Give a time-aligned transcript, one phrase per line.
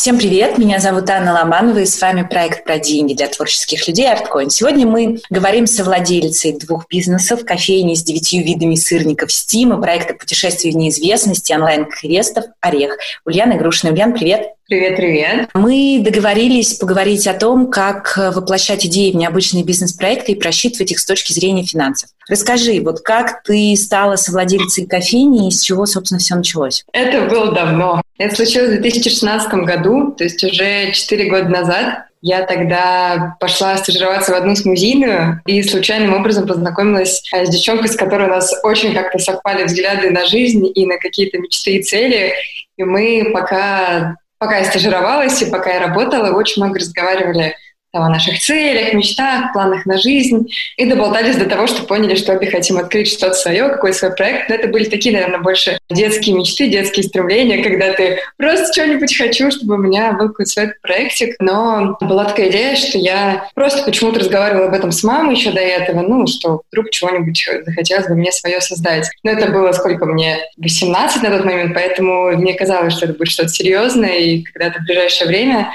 [0.00, 4.06] Всем привет, меня зовут Анна Ломанова, и с вами проект про деньги для творческих людей
[4.06, 4.48] ArtCoin.
[4.48, 10.72] Сегодня мы говорим со владельцей двух бизнесов, кофейни с девятью видами сырников и проекта путешествий
[10.72, 12.96] в неизвестности онлайн-квестов «Орех».
[13.26, 13.92] Ульяна Грушина.
[13.92, 14.54] Ульян, привет!
[14.70, 15.48] Привет, привет.
[15.52, 21.04] Мы договорились поговорить о том, как воплощать идеи в необычные бизнес-проекты и просчитывать их с
[21.04, 22.10] точки зрения финансов.
[22.28, 26.84] Расскажи, вот как ты стала совладельцей кофейни и с чего, собственно, все началось?
[26.92, 28.00] Это было давно.
[28.16, 32.04] Это случилось в 2016 году, то есть уже 4 года назад.
[32.22, 37.96] Я тогда пошла стажироваться в одну смузийную и случайным образом познакомилась э, с девчонкой, с
[37.96, 42.34] которой у нас очень как-то совпали взгляды на жизнь и на какие-то мечты и цели.
[42.76, 47.56] И мы пока пока я стажировалась и пока я работала, очень много разговаривали
[47.92, 50.48] там, о наших целях, мечтах, планах на жизнь.
[50.76, 54.48] И доболтались до того, что поняли, что обе хотим открыть что-то свое, какой свой проект.
[54.48, 59.50] Но это были такие, наверное, больше детские мечты, детские стремления, когда ты просто что-нибудь хочу,
[59.50, 61.34] чтобы у меня был какой-то свой проектик.
[61.40, 65.60] Но была такая идея, что я просто почему-то разговаривала об этом с мамой еще до
[65.60, 69.10] этого, ну, что вдруг чего-нибудь захотелось бы мне свое создать.
[69.24, 70.38] Но это было сколько мне?
[70.58, 74.84] 18 на тот момент, поэтому мне казалось, что это будет что-то серьезное, и когда-то в
[74.84, 75.72] ближайшее время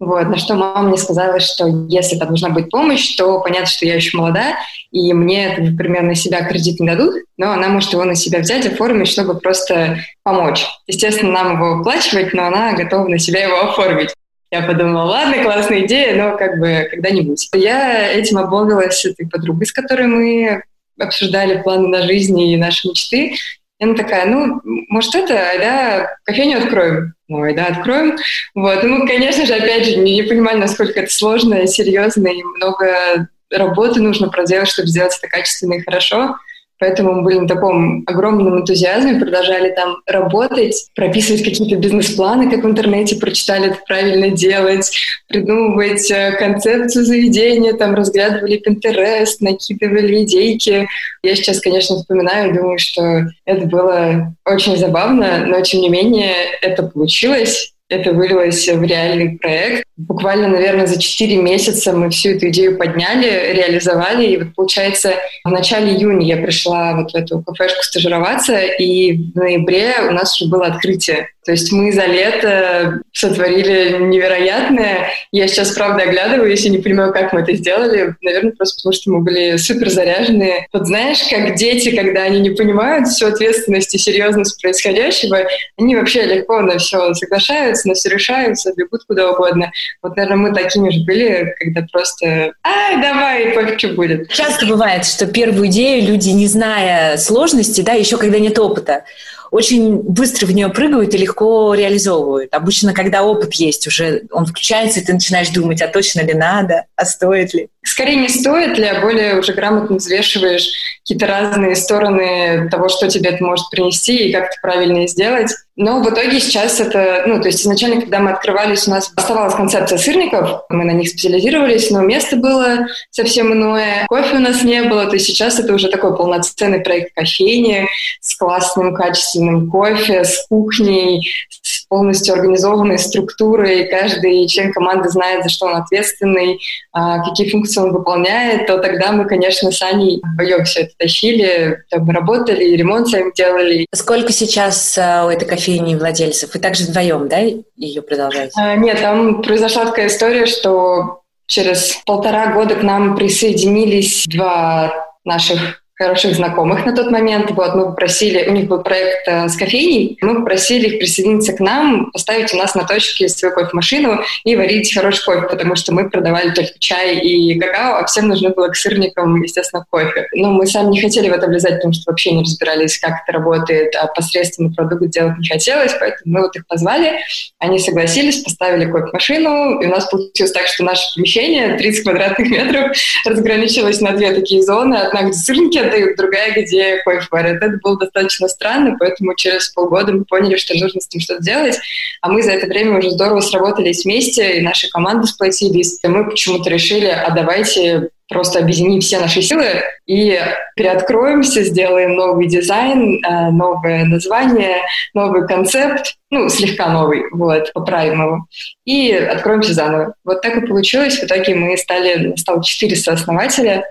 [0.00, 3.84] вот, на что мама мне сказала, что если там нужна будет помощь, то понятно, что
[3.84, 4.54] я еще молода,
[4.92, 8.66] и мне, например, на себя кредит не дадут, но она может его на себя взять,
[8.66, 10.64] оформить, чтобы просто помочь.
[10.86, 14.14] Естественно, нам его выплачивать, но она готова на себя его оформить.
[14.50, 17.48] Я подумала, ладно, классная идея, но как бы когда-нибудь.
[17.54, 20.62] Я этим обмолвилась с этой подругой, с которой мы
[20.98, 23.34] обсуждали планы на жизнь и наши мечты.
[23.78, 27.14] И она такая, ну, может, это, да, кофейню откроем.
[27.28, 28.16] Ну, да, откроем.
[28.54, 28.82] Вот.
[28.82, 34.00] Ну, конечно же, опять же, не, не понимали, насколько это сложно, серьезно, и много работы
[34.00, 36.36] нужно проделать, чтобы сделать это качественно и хорошо.
[36.78, 42.66] Поэтому мы были на таком огромном энтузиазме, продолжали там работать, прописывать какие-то бизнес-планы, как в
[42.66, 44.90] интернете прочитали, это правильно делать,
[45.28, 50.88] придумывать э, концепцию заведения, там разглядывали Pinterest, накидывали идейки.
[51.22, 56.32] Я сейчас, конечно, вспоминаю думаю, что это было очень забавно, но тем не менее
[56.62, 59.84] это получилось это вылилось в реальный проект.
[59.98, 64.26] Буквально, наверное, за 4 месяца мы всю эту идею подняли, реализовали.
[64.26, 65.14] И вот, получается,
[65.44, 70.40] в начале июня я пришла вот в эту кафешку стажироваться, и в ноябре у нас
[70.40, 71.30] уже было открытие.
[71.44, 75.08] То есть мы за лето сотворили невероятное.
[75.32, 78.14] Я сейчас, правда, оглядываюсь и не понимаю, как мы это сделали.
[78.20, 80.66] Наверное, просто потому, что мы были супер заряжены.
[80.74, 85.38] Вот знаешь, как дети, когда они не понимают всю ответственность и серьезность происходящего,
[85.78, 89.72] они вообще легко на все соглашаются, на все решаются, бегут куда угодно.
[90.02, 94.30] Вот, наверное, мы такими же были, когда просто «Ай, давай, пофиг, что будет».
[94.30, 99.04] Часто бывает, что первую идею люди, не зная сложности, да, еще когда нет опыта,
[99.50, 102.52] очень быстро в нее прыгают и легко реализовывают.
[102.52, 106.84] Обычно, когда опыт есть, уже он включается, и ты начинаешь думать, а точно ли надо,
[106.96, 107.68] а стоит ли.
[107.88, 110.68] Скорее не стоит ли, а более уже грамотно взвешиваешь
[111.00, 115.50] какие-то разные стороны того, что тебе это может принести и как это правильно сделать.
[115.74, 119.54] Но в итоге сейчас это, ну, то есть изначально, когда мы открывались, у нас оставалась
[119.54, 124.82] концепция сырников, мы на них специализировались, но место было совсем иное, кофе у нас не
[124.82, 127.86] было, то есть сейчас это уже такой полноценный проект кофейни
[128.20, 131.30] с классным качественным кофе, с кухней,
[131.62, 136.58] с полностью организованной структурой, каждый член команды знает, за что он ответственный,
[136.92, 141.84] а, какие функции он выполняет, то тогда мы, конечно, с Аней вдвоем все это тащили,
[141.90, 143.86] там, работали, ремонт сами делали.
[143.94, 146.54] Сколько сейчас а, у этой кофейни владельцев?
[146.54, 147.38] Вы также вдвоем, да,
[147.76, 148.52] ее продолжаете?
[148.56, 155.82] А, нет, там произошла такая история, что через полтора года к нам присоединились два наших
[155.98, 157.50] хороших знакомых на тот момент.
[157.50, 161.60] Вот, мы попросили, у них был проект э, с кофейней, мы попросили их присоединиться к
[161.60, 166.08] нам, поставить у нас на точке свою кофемашину и варить хороший кофе, потому что мы
[166.08, 170.28] продавали только чай и какао, а всем нужно было к сырникам, естественно, кофе.
[170.34, 173.36] Но мы сами не хотели в это влезать, потому что вообще не разбирались, как это
[173.36, 177.18] работает, а посредственный продукт делать не хотелось, поэтому мы вот их позвали,
[177.58, 182.96] они согласились, поставили кофемашину, и у нас получилось так, что наше помещение 30 квадратных метров
[183.26, 187.62] разграничилось на две такие зоны, одна где сырники, дают, другая, где кофе варят.
[187.62, 191.78] Это было достаточно странно, поэтому через полгода мы поняли, что нужно с этим что-то делать.
[192.20, 195.98] А мы за это время уже здорово сработались вместе, и наши команды сплотились.
[196.02, 200.38] И мы почему-то решили, а давайте просто объединим все наши силы и
[200.76, 204.82] переоткроемся, сделаем новый дизайн, э, новое название,
[205.14, 208.46] новый концепт, ну, слегка новый, вот, поправим его,
[208.84, 210.14] и откроемся заново.
[210.24, 211.18] Вот так и получилось.
[211.18, 213.84] В итоге мы стали, стало четыре сооснователя,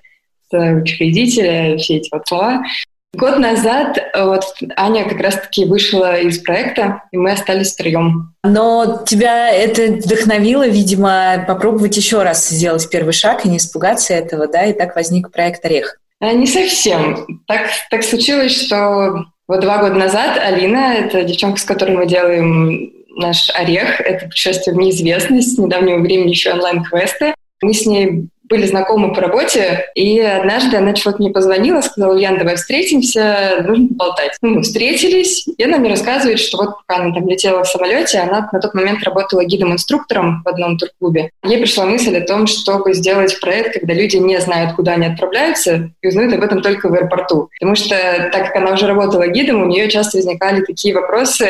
[0.54, 2.64] учредителя, все эти вот слова.
[3.14, 4.44] Год назад вот
[4.76, 8.34] Аня как раз-таки вышла из проекта, и мы остались втроем.
[8.44, 14.48] Но тебя это вдохновило, видимо, попробовать еще раз сделать первый шаг и не испугаться этого,
[14.48, 16.00] да, и так возник проект «Орех».
[16.20, 17.42] А, не совсем.
[17.48, 22.92] Так, так случилось, что вот два года назад Алина, это девчонка, с которой мы делаем
[23.16, 27.34] наш орех, это путешествие в неизвестность, с недавнего времени еще онлайн-квесты.
[27.62, 32.38] Мы с ней были знакомы по работе, и однажды она чего-то мне позвонила, сказала, Ян,
[32.38, 34.38] давай встретимся, нужно поболтать.
[34.42, 38.50] Ну, встретились, и она мне рассказывает, что вот пока она там летела в самолете, она
[38.52, 41.32] на тот момент работала гидом-инструктором в одном турклубе.
[41.44, 45.92] Ей пришла мысль о том, чтобы сделать проект, когда люди не знают, куда они отправляются,
[46.02, 47.50] и узнают об этом только в аэропорту.
[47.60, 47.96] Потому что,
[48.32, 51.48] так как она уже работала гидом, у нее часто возникали такие вопросы,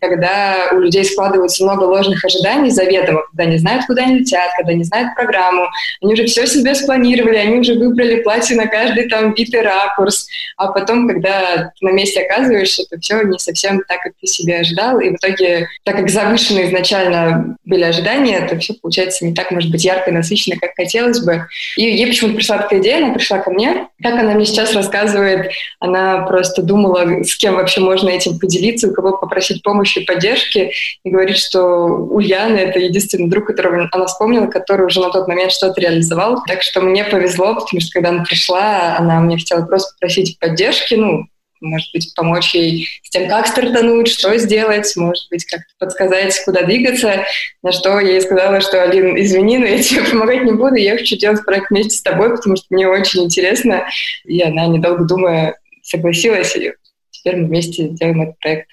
[0.00, 4.74] когда у людей складывается много ложных ожиданий заведомо, когда не знают, куда они летят, когда
[4.74, 5.66] не знают программу,
[6.02, 10.72] они уже все себе спланировали, они уже выбрали платье на каждый там вид ракурс, а
[10.72, 15.10] потом, когда на месте оказываешься, то все не совсем так, как ты себе ожидал, и
[15.10, 19.84] в итоге, так как завышенные изначально были ожидания, то все получается не так, может быть,
[19.84, 21.46] ярко и насыщенно, как хотелось бы.
[21.76, 25.50] И ей почему-то пришла такая идея, она пришла ко мне, как она мне сейчас рассказывает,
[25.80, 30.72] она просто думала, с кем вообще можно этим поделиться, у кого попросить помощи и поддержки,
[31.04, 35.52] и говорит, что Ульяна— это единственный друг, которого она вспомнила, который уже на тот момент
[35.52, 36.42] что-то реализовал.
[36.46, 40.94] Так что мне повезло, потому что когда она пришла, она мне хотела просто попросить поддержки,
[40.94, 41.26] ну,
[41.60, 46.62] может быть, помочь ей с тем, как стартануть, что сделать, может быть, как-то подсказать, куда
[46.62, 47.24] двигаться,
[47.62, 50.96] на что я ей сказала, что, Алин, извини, но я тебе помогать не буду, я
[50.96, 53.86] хочу делать проект вместе с тобой, потому что мне очень интересно.
[54.24, 56.72] И она, недолго думая, согласилась, и
[57.10, 58.68] теперь мы вместе делаем этот проект.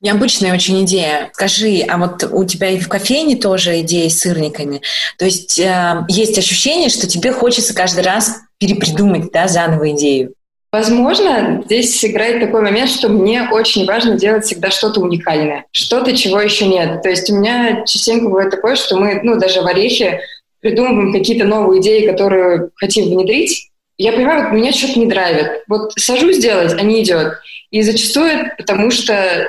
[0.00, 1.30] Необычная очень идея.
[1.32, 4.80] Скажи, а вот у тебя и в кофейне тоже идеи с сырниками?
[5.18, 10.34] То есть э, есть ощущение, что тебе хочется каждый раз перепридумать да, заново идею?
[10.70, 16.40] Возможно, здесь играет такой момент, что мне очень важно делать всегда что-то уникальное, что-то, чего
[16.40, 17.02] еще нет.
[17.02, 20.20] То есть у меня частенько бывает такое, что мы, ну, даже в Орехе
[20.60, 25.64] придумываем какие-то новые идеи, которые хотим внедрить, я понимаю, вот меня что-то не драйвит.
[25.66, 27.32] Вот сажусь делать, а не идет.
[27.70, 29.48] И зачастую потому что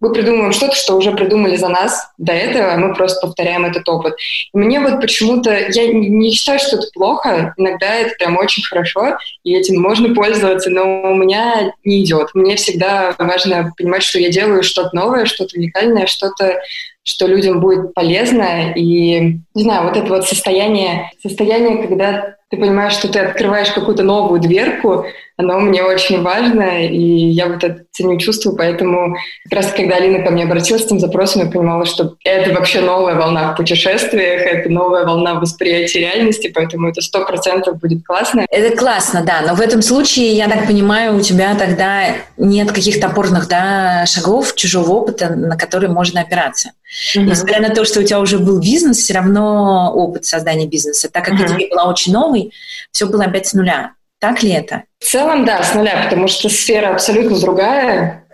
[0.00, 4.14] мы придумываем что-то, что уже придумали за нас до этого, мы просто повторяем этот опыт.
[4.52, 9.16] И мне вот почему-то, я не считаю, что это плохо, иногда это прям очень хорошо,
[9.42, 12.28] и этим можно пользоваться, но у меня не идет.
[12.34, 16.60] Мне всегда важно понимать, что я делаю что-то новое, что-то уникальное, что-то,
[17.02, 22.92] что людям будет полезно, и, не знаю, вот это вот состояние, состояние, когда ты понимаешь,
[22.92, 25.06] что ты открываешь какую-то новую дверку,
[25.38, 30.24] оно мне очень важно, и я вот это ценю чувство, поэтому как раз когда Алина
[30.24, 34.42] ко мне обратилась с этим запросом, я понимала, что это вообще новая волна в путешествиях,
[34.42, 38.46] это новая волна восприятия реальности, поэтому это сто процентов будет классно.
[38.48, 43.08] Это классно, да, но в этом случае, я так понимаю, у тебя тогда нет каких-то
[43.08, 46.70] опорных да, шагов, чужого опыта, на который можно опираться.
[47.14, 47.24] Mm-hmm.
[47.24, 51.24] Несмотря на то, что у тебя уже был бизнес, все равно опыт создания бизнеса, так
[51.24, 51.56] как mm-hmm.
[51.56, 52.52] идея была очень новой,
[52.92, 53.92] все было опять с нуля.
[54.18, 54.84] Так ли это?
[54.98, 58.24] В целом, да, с нуля, потому что сфера абсолютно другая,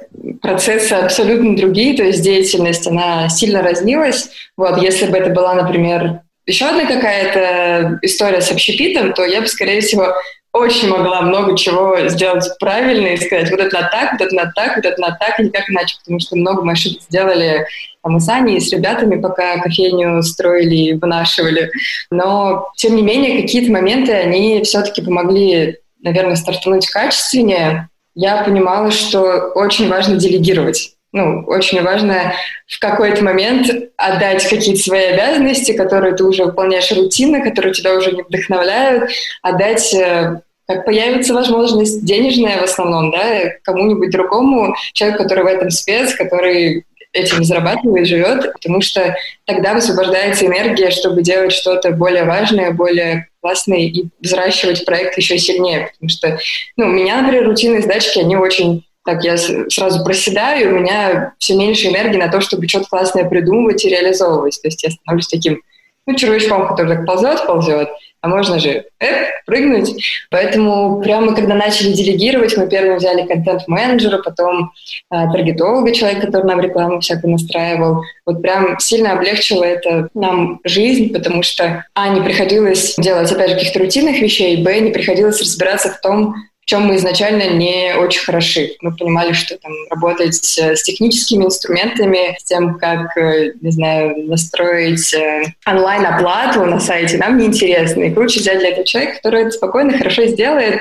[0.41, 4.31] процессы абсолютно другие, то есть деятельность, она сильно разнилась.
[4.57, 9.47] Вот, если бы это была, например, еще одна какая-то история с общепитом, то я бы,
[9.49, 10.15] скорее всего,
[10.53, 14.53] очень могла много чего сделать правильно и сказать, вот это на так, вот это на
[14.55, 17.67] так, вот это на так, и никак иначе, потому что много мы ошибок сделали
[18.03, 21.71] там, и с Аней, с ребятами, пока кофейню строили и вынашивали.
[22.11, 27.89] Но, тем не менее, какие-то моменты, они все-таки помогли, наверное, стартануть качественнее.
[28.15, 32.33] Я понимала, что очень важно делегировать ну, очень важно
[32.67, 38.13] в какой-то момент отдать какие-то свои обязанности, которые ты уже выполняешь рутинно, которые тебя уже
[38.13, 39.11] не вдохновляют,
[39.43, 45.71] отдать э, как появится возможность денежная в основном, да, кому-нибудь другому, человеку, который в этом
[45.71, 49.15] спец, который этим зарабатывает, живет, потому что
[49.45, 55.91] тогда высвобождается энергия, чтобы делать что-то более важное, более классное и взращивать проект еще сильнее.
[55.93, 56.39] Потому что,
[56.77, 61.57] ну, у меня, например, рутинные задачки, они очень так я сразу проседаю, у меня все
[61.57, 64.61] меньше энергии на то, чтобы что-то классное придумывать и реализовывать.
[64.63, 65.61] То есть я становлюсь таким,
[66.07, 67.89] ну, червячком, который так ползет, ползет,
[68.23, 70.03] а можно же эп, прыгнуть.
[70.31, 74.73] Поэтому прямо когда начали делегировать, мы первым взяли контент-менеджера, потом
[75.11, 78.03] э, таргетолога, человек, который нам рекламу всякую настраивал.
[78.25, 83.57] Вот прям сильно облегчило это нам жизнь, потому что, а, не приходилось делать, опять же,
[83.57, 88.25] каких-то рутинных вещей, б, не приходилось разбираться в том, в чем мы изначально не очень
[88.25, 88.77] хороши.
[88.81, 95.13] Мы понимали, что там работать с техническими инструментами, с тем, как, э, не знаю, настроить
[95.13, 98.05] э, онлайн-оплату на сайте, нам неинтересно.
[98.05, 100.81] И круче взять для этого человека, который это спокойно, хорошо сделает.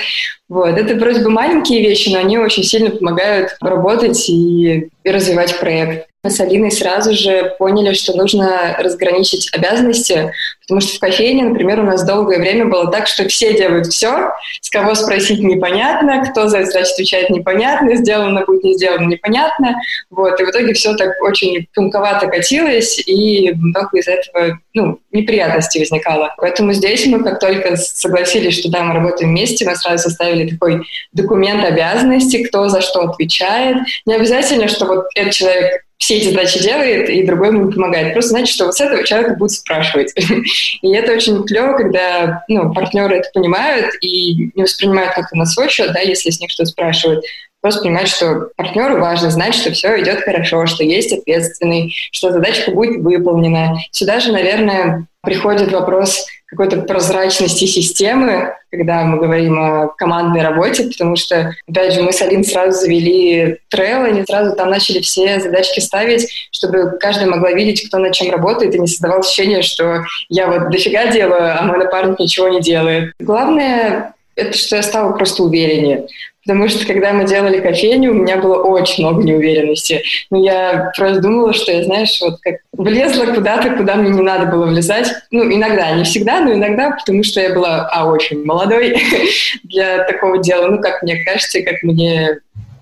[0.51, 0.77] Вот.
[0.77, 6.09] Это вроде бы маленькие вещи, но они очень сильно помогают работать и, и развивать проект.
[6.23, 10.31] Мы с Алиной сразу же поняли, что нужно разграничить обязанности,
[10.61, 14.31] потому что в кофейне, например, у нас долгое время было так, что все делают все,
[14.61, 19.75] с кого спросить непонятно, кто за это значит отвечает непонятно, сделано будет не сделано непонятно.
[20.11, 20.39] Вот.
[20.39, 26.35] И в итоге все так очень тонковато катилось, и много из этого ну, неприятностей возникало.
[26.37, 30.83] Поэтому здесь мы как только согласились, что да, мы работаем вместе, мы сразу составили такой
[31.13, 33.77] документ обязанностей, кто за что отвечает.
[34.05, 38.13] Не обязательно, что вот этот человек все эти задачи делает, и другой ему помогает.
[38.13, 40.11] Просто значит, что вот с этого человека будут спрашивать.
[40.81, 45.69] и это очень клево, когда ну, партнеры это понимают и не воспринимают как-то на свой
[45.69, 47.23] счет, да, если с них что-то спрашивают.
[47.61, 52.71] Просто понимать, что партнеру важно знать, что все идет хорошо, что есть ответственный, что задачка
[52.71, 53.77] будет выполнена.
[53.91, 61.15] Сюда же, наверное, приходит вопрос какой-то прозрачности системы, когда мы говорим о командной работе, потому
[61.15, 65.79] что, опять же, мы с Алин сразу завели трейл, они сразу там начали все задачки
[65.79, 70.47] ставить, чтобы каждая могла видеть, кто над чем работает, и не создавал ощущение, что я
[70.47, 73.13] вот дофига делаю, а мой напарник ничего не делает.
[73.19, 76.07] Главное это что я стала просто увереннее.
[76.43, 80.01] Потому что, когда мы делали кофейню, у меня было очень много неуверенности.
[80.31, 84.47] Но я просто думала, что я, знаешь, вот как влезла куда-то, куда мне не надо
[84.47, 85.13] было влезать.
[85.29, 88.97] Ну, иногда, не всегда, но иногда, потому что я была, а, очень молодой
[89.63, 90.67] для такого дела.
[90.67, 92.39] Ну, как мне кажется, как мне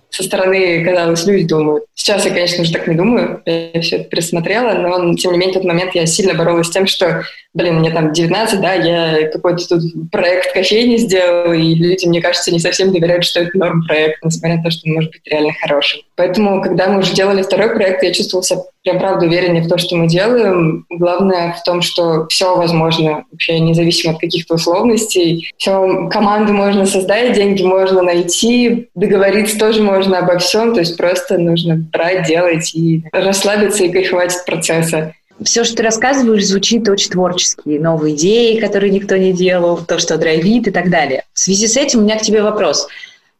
[0.09, 1.85] со стороны казалось, люди думают.
[1.93, 5.53] Сейчас я, конечно, уже так не думаю, я все это пересмотрела, но, тем не менее,
[5.53, 7.23] в тот момент я сильно боролась с тем, что
[7.53, 12.51] блин, мне там 19, да, я какой-то тут проект кофейни сделал, и люди, мне кажется,
[12.51, 15.53] не совсем доверяют, что это норм проект, несмотря на то, что он может быть реально
[15.59, 16.01] хорошим.
[16.15, 19.77] Поэтому, когда мы уже делали второй проект, я чувствовала себя прям правда увереннее в том,
[19.77, 20.85] что мы делаем.
[20.89, 25.51] Главное в том, что все возможно, вообще независимо от каких-то условностей.
[25.57, 31.37] Все, команду можно создать, деньги можно найти, договориться тоже можно обо всем, то есть просто
[31.37, 37.11] нужно брать, делать и расслабиться и кайфовать от процесса все, что ты рассказываешь, звучит очень
[37.11, 37.77] творчески.
[37.77, 41.23] Новые идеи, которые никто не делал, то, что драйвит и так далее.
[41.31, 42.89] В связи с этим у меня к тебе вопрос.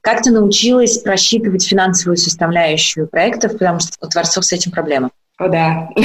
[0.02, 5.10] Как ты научилась просчитывать финансовую составляющую проектов, потому что у творцов с этим проблема?
[5.40, 5.90] О, да.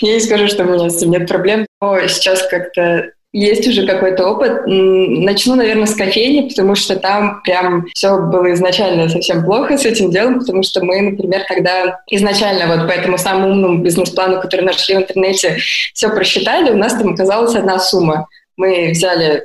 [0.00, 3.86] Я не скажу, что у меня с этим нет проблем, но сейчас как-то есть уже
[3.86, 4.62] какой-то опыт.
[4.66, 10.10] Начну, наверное, с кофейни, потому что там прям все было изначально совсем плохо с этим
[10.10, 14.96] делом, потому что мы, например, тогда изначально вот по этому самому умному бизнес-плану, который нашли
[14.96, 15.56] в интернете,
[15.94, 18.28] все просчитали, у нас там оказалась одна сумма.
[18.58, 19.44] Мы взяли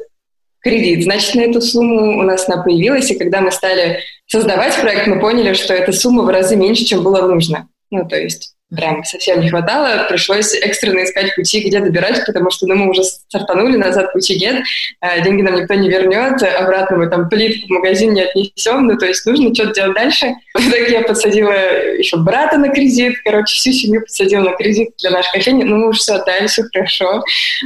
[0.59, 5.07] кредит, значит, на эту сумму у нас она появилась, и когда мы стали создавать проект,
[5.07, 7.67] мы поняли, что эта сумма в разы меньше, чем было нужно.
[7.91, 12.67] Ну, то есть прям совсем не хватало, пришлось экстренно искать пути, где добирать, потому что
[12.67, 14.63] ну, мы уже стартанули, назад пути нет,
[14.99, 18.97] а деньги нам никто не вернет, обратно мы там плитку в магазин не отнесем, ну
[18.97, 20.33] то есть нужно что-то делать дальше.
[20.57, 21.53] Итоге я подсадила
[21.97, 25.89] еще брата на кредит, короче, всю семью подсадила на кредит для нашей кофейни, ну мы
[25.89, 27.23] уже все отдали, все хорошо,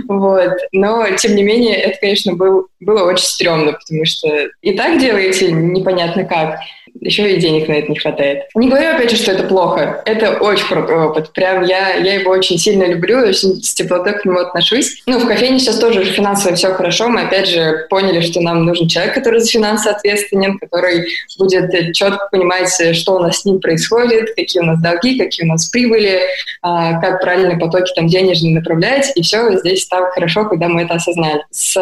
[0.07, 0.51] вот.
[0.71, 4.27] Но, тем не менее, это, конечно, был, было очень стрёмно, потому что
[4.61, 6.59] и так делаете непонятно как,
[7.01, 8.43] еще и денег на это не хватает.
[8.55, 10.01] Не говорю, опять же, что это плохо.
[10.05, 11.31] Это очень крутой опыт.
[11.33, 15.01] Прям я, я его очень сильно люблю, очень с теплотой к нему отношусь.
[15.05, 17.07] Ну, в кофейне сейчас тоже финансово все хорошо.
[17.09, 22.27] Мы, опять же, поняли, что нам нужен человек, который за финансы ответственен, который будет четко
[22.31, 26.21] понимать, что у нас с ним происходит, какие у нас долги, какие у нас прибыли,
[26.61, 29.11] а, как правильно потоки там денежные направлять.
[29.15, 31.43] И все здесь стало хорошо, когда мы это осознали.
[31.51, 31.77] С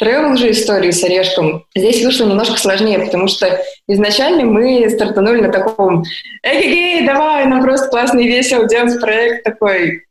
[0.00, 5.52] travel же историей, с Орешком, здесь вышло немножко сложнее, потому что изначально мы стартанули на
[5.52, 6.02] таком
[6.42, 10.04] «Эгегей, давай, нам просто классно и весело делать проект такой».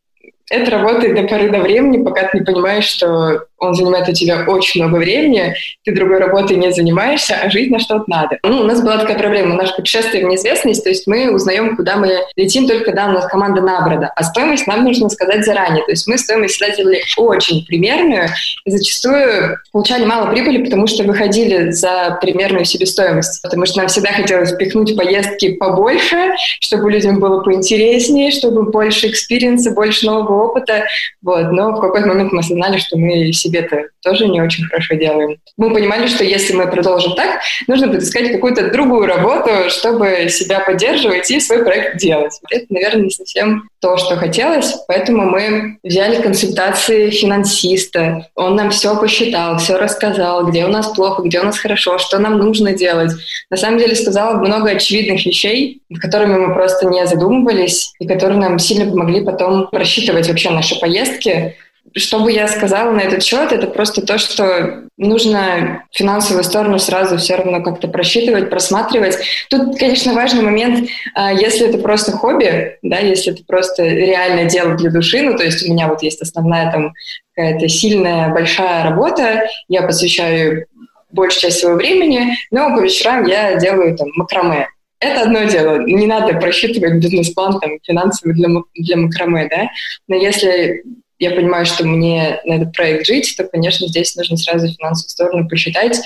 [0.52, 4.46] Это работает до поры до времени, пока ты не понимаешь, что он занимает у тебя
[4.48, 8.38] очень много времени, ты другой работой не занимаешься, а жить на что-то надо.
[8.44, 11.96] Ну, у нас была такая проблема, наше путешествие в неизвестность, то есть мы узнаем, куда
[11.96, 15.92] мы летим только когда у нас команда набрана, а стоимость нам нужно сказать заранее, то
[15.92, 16.74] есть мы стоимость всегда
[17.18, 18.30] очень примерную,
[18.66, 24.12] и зачастую получали мало прибыли, потому что выходили за примерную себестоимость, потому что нам всегда
[24.12, 30.86] хотелось впихнуть поездки побольше, чтобы людям было поинтереснее, чтобы больше experience а, больше нового опыта,
[31.22, 35.38] вот, но в какой-то момент мы осознали, что мы себе-то тоже не очень хорошо делаем.
[35.58, 41.30] Мы понимали, что если мы продолжим так, нужно искать какую-то другую работу, чтобы себя поддерживать
[41.32, 42.40] и свой проект делать.
[42.50, 48.28] Это, наверное, не совсем то, что хотелось, поэтому мы взяли консультации финансиста.
[48.36, 52.18] Он нам все посчитал, все рассказал, где у нас плохо, где у нас хорошо, что
[52.18, 53.12] нам нужно делать.
[53.50, 58.60] На самом деле сказал много очевидных вещей, которыми мы просто не задумывались и которые нам
[58.60, 61.56] сильно помогли потом просчитывать вообще наши поездки,
[61.94, 67.18] что бы я сказала на этот счет, это просто то, что нужно финансовую сторону сразу
[67.18, 69.18] все равно как-то просчитывать, просматривать.
[69.50, 74.76] Тут, конечно, важный момент, а, если это просто хобби, да, если это просто реальное дело
[74.76, 76.94] для души, ну, то есть у меня вот есть основная там
[77.34, 80.66] какая-то сильная, большая работа, я посвящаю
[81.12, 84.68] большую часть своего времени, но по вечерам я делаю там макраме.
[85.00, 85.80] Это одно дело.
[85.86, 89.68] Не надо просчитывать бизнес-план там, финансовый для, для макраме, да.
[90.08, 90.84] Но если
[91.30, 95.50] я понимаю, что мне на этот проект жить, то, конечно, здесь нужно сразу финансовую сторону
[95.50, 96.00] посчитать.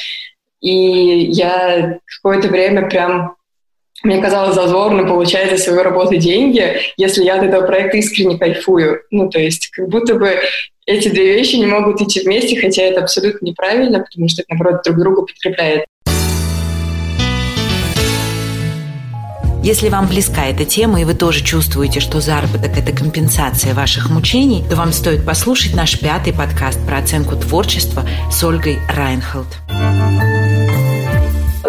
[0.61, 3.35] И я какое-то время прям
[4.03, 9.01] мне казалось зазорно получать за свою работу деньги, если я от этого проекта искренне кайфую.
[9.11, 10.39] Ну, то есть как будто бы
[10.85, 14.81] эти две вещи не могут идти вместе, хотя это абсолютно неправильно, потому что это, наоборот,
[14.83, 15.85] друг друга подкрепляет.
[19.61, 24.63] Если вам близка эта тема, и вы тоже чувствуете, что заработок– это компенсация ваших мучений,
[24.69, 29.47] то вам стоит послушать наш пятый подкаст про оценку творчества с Ольгой Райнхолд.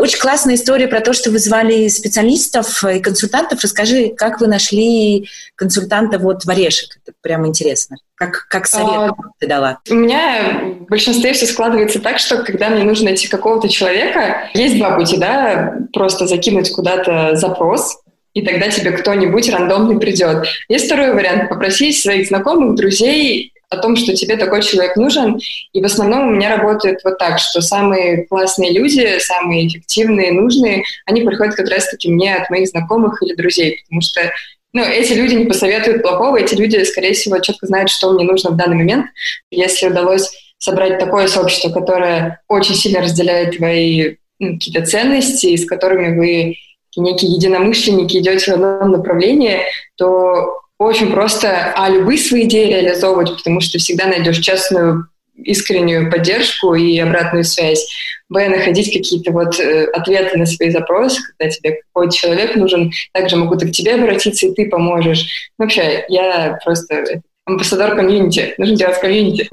[0.01, 3.61] Очень классная история про то, что вы звали специалистов и консультантов.
[3.63, 6.99] Расскажи, как вы нашли консультанта вот в Орешек?
[7.05, 7.97] Это прямо интересно.
[8.15, 9.79] Как, как совет а, ты дала?
[9.91, 14.79] У меня в большинстве все складывается так, что когда мне нужно найти какого-то человека, есть
[14.79, 17.99] два пути, да, просто закинуть куда-то запрос,
[18.35, 20.47] и тогда тебе кто-нибудь рандомный придет.
[20.69, 25.39] Есть второй вариант– попросить своих знакомых, друзей о том, что тебе такой человек нужен.
[25.73, 30.83] И в основном у меня работает вот так, что самые классные люди, самые эффективные, нужные,
[31.07, 34.33] они приходят как раз-таки мне от моих знакомых или друзей, потому что
[34.73, 38.51] ну, эти люди не посоветуют плохого, эти люди, скорее всего, четко знают, что мне нужно
[38.51, 39.07] в данный момент.
[39.51, 46.17] Если удалось собрать такое сообщество, которое очень сильно разделяет твои ну, какие-то ценности, с которыми
[46.17, 46.57] вы
[46.97, 49.61] некие единомышленники идете в одном направлении,
[49.97, 56.75] то очень просто а любые свои идеи реализовывать, потому что всегда найдешь честную, искреннюю поддержку
[56.75, 57.87] и обратную связь.
[58.29, 63.37] Б, находить какие-то вот э, ответы на свои запросы, когда тебе какой-то человек нужен, также
[63.37, 65.51] могут и к тебе обратиться, и ты поможешь.
[65.59, 68.55] Вообще, я просто амбассадор комьюнити.
[68.59, 69.49] Нужно делать комьюнити.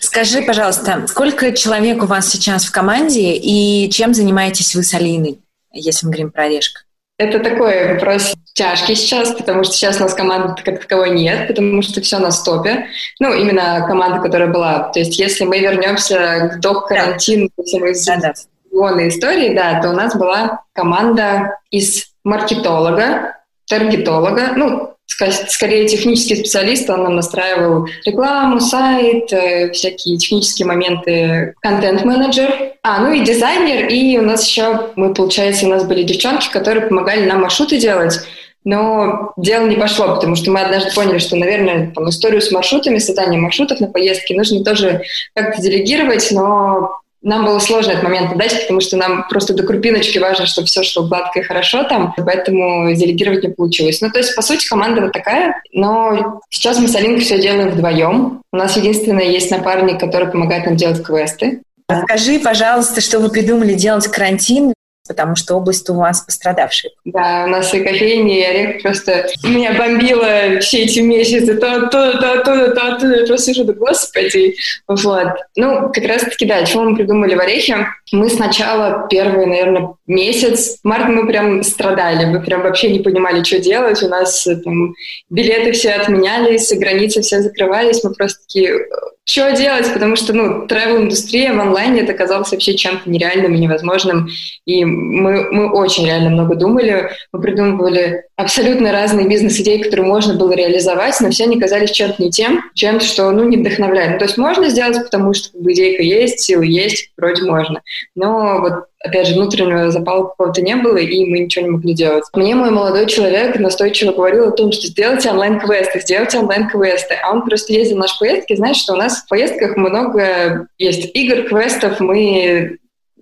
[0.00, 5.38] Скажи, пожалуйста, сколько человек у вас сейчас в команде и чем занимаетесь вы с Алиной,
[5.72, 6.82] если мы говорим про Орешка?
[7.20, 11.82] Это такой вопрос тяжкий сейчас, потому что сейчас у нас команды как таковой нет, потому
[11.82, 12.86] что все на стопе.
[13.18, 14.88] Ну, именно команда, которая была.
[14.88, 17.62] То есть если мы вернемся к до карантину, да.
[17.90, 19.08] из да, да.
[19.08, 23.36] истории, да, то у нас была команда из маркетолога,
[23.68, 32.74] таргетолога, ну, скорее технический специалист, он нам настраивал рекламу, сайт, э, всякие технические моменты, контент-менеджер,
[32.82, 36.86] а, ну и дизайнер, и у нас еще, мы, получается, у нас были девчонки, которые
[36.86, 38.20] помогали нам маршруты делать,
[38.64, 42.98] но дело не пошло, потому что мы однажды поняли, что, наверное, там, историю с маршрутами,
[42.98, 45.02] создание маршрутов на поездки нужно тоже
[45.34, 50.18] как-то делегировать, но нам было сложно этот момент отдать, потому что нам просто до крупиночки
[50.18, 54.00] важно, чтобы все шло гладко и хорошо там, поэтому делегировать не получилось.
[54.00, 57.70] Ну, то есть, по сути, команда вот такая, но сейчас мы с Алинкой все делаем
[57.70, 58.40] вдвоем.
[58.52, 61.62] У нас единственное есть напарник, который помогает нам делать квесты.
[62.04, 64.72] Скажи, пожалуйста, что вы придумали делать карантин?
[65.10, 66.92] Потому что область у вас пострадавшая.
[67.04, 72.18] Да, у нас и кофейня, и орех просто меня бомбило все эти месяцы, то оттуда,
[72.20, 73.16] то оттуда, то оттуда.
[73.16, 74.54] Я просто сижу, да господи.
[74.86, 75.28] Вот.
[75.56, 77.88] Ну, как раз-таки, да, чего мы придумали в орехе?
[78.12, 83.58] Мы сначала первый, наверное, месяц, март мы прям страдали, мы прям вообще не понимали, что
[83.58, 84.00] делать.
[84.04, 84.94] У нас там
[85.28, 88.78] билеты все отменялись, границы все закрывались, мы просто такие,
[89.24, 94.28] что делать, потому что, ну, travel-индустрия в онлайне это казалось вообще чем-то нереальным и невозможным,
[94.66, 100.52] и мы, мы очень реально много думали, мы придумывали абсолютно разные бизнес-идеи, которые можно было
[100.52, 104.12] реализовать, но все они казались чем-то не тем, чем-то, что, ну, не вдохновляет.
[104.12, 107.82] Ну, то есть можно сделать, потому что как бы, идейка есть, силы есть, вроде можно,
[108.14, 112.24] но вот опять же, внутреннего запала какого-то не было, и мы ничего не могли делать.
[112.34, 117.14] Мне мой молодой человек настойчиво говорил о том, что сделайте онлайн-квесты, сделайте онлайн-квесты.
[117.22, 121.10] А он просто ездил в наши поездки, знаешь, что у нас в поездках много есть
[121.14, 122.78] игр, квестов, мы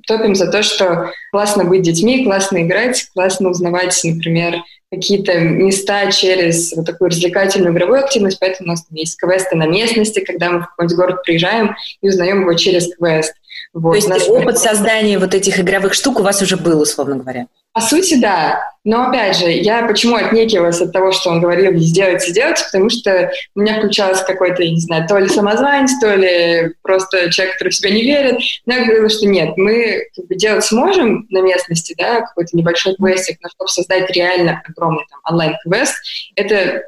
[0.08, 6.72] топим за то, что классно быть детьми, классно играть, классно узнавать, например, какие-то места через
[6.72, 10.66] вот такую развлекательную игровую активность, поэтому у нас есть квесты на местности, когда мы в
[10.66, 13.34] какой-нибудь город приезжаем и узнаем его через квест.
[13.78, 13.90] Вот.
[13.90, 14.26] То есть Наш...
[14.28, 17.46] опыт создания вот этих игровых штук у вас уже был, условно говоря?
[17.72, 18.60] По сути, да.
[18.82, 23.30] Но опять же, я почему отнекивалась от того, что он говорил сделайте, сделайте, потому что
[23.54, 27.68] у меня включалось какой-то, я не знаю, то ли самозванец, то ли просто человек, который
[27.68, 28.40] в себя не верит.
[28.66, 32.96] Но я говорила, что нет, мы как бы, делать сможем на местности, да, какой-то небольшой
[32.96, 35.94] квестик, но чтобы создать реально огромный там онлайн-квест,
[36.34, 36.82] это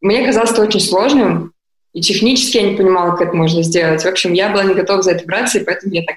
[0.00, 1.52] мне казалось это очень сложным,
[1.98, 4.02] и технически я не понимала, как это можно сделать.
[4.02, 6.16] В общем, я была не готова за это браться, и поэтому я так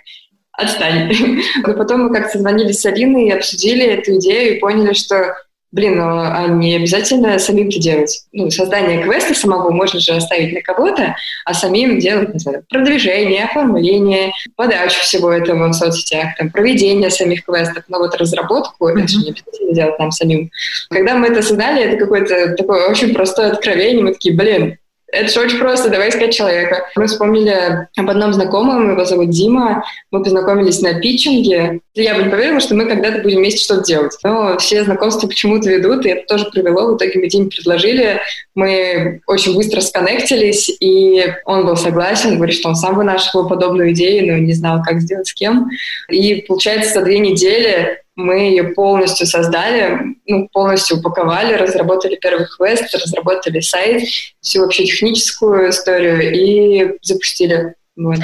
[0.52, 1.12] отстань.
[1.66, 5.36] Но потом мы как-то звонили с Алиной и обсудили эту идею и поняли, что
[5.72, 8.26] блин, ну, а не обязательно самим-то делать.
[8.34, 11.16] Ну, создание квеста самого можно же оставить на кого-то,
[11.46, 17.46] а самим делать, не знаю, продвижение, оформление, подачу всего этого в соцсетях, там, проведение самих
[17.46, 19.00] квестов, но вот разработку mm-hmm.
[19.00, 20.52] это же не обязательно делать нам самим.
[20.90, 24.78] Когда мы это создали, это какое-то такое очень простое откровение, мы такие, блин,
[25.12, 26.86] это же очень просто, давай искать человека.
[26.96, 29.84] Мы вспомнили об одном знакомом, его зовут Дима.
[30.10, 31.82] Мы познакомились на питчинге.
[31.94, 34.18] Я бы не поверила, что мы когда-то будем вместе что-то делать.
[34.24, 36.94] Но все знакомства почему-то ведут, и это тоже привело.
[36.94, 38.22] В итоге мы Диме предложили.
[38.56, 44.32] Мы очень быстро сконнектились, и он был согласен, говорит, что он сам вынашивал подобную идею,
[44.32, 45.70] но не знал, как сделать с кем.
[46.10, 52.94] И получается, за две недели мы ее полностью создали, ну, полностью упаковали, разработали первый квест,
[52.94, 54.04] разработали сайт,
[54.42, 57.76] всю вообще техническую историю и запустили.
[57.96, 58.18] Вот.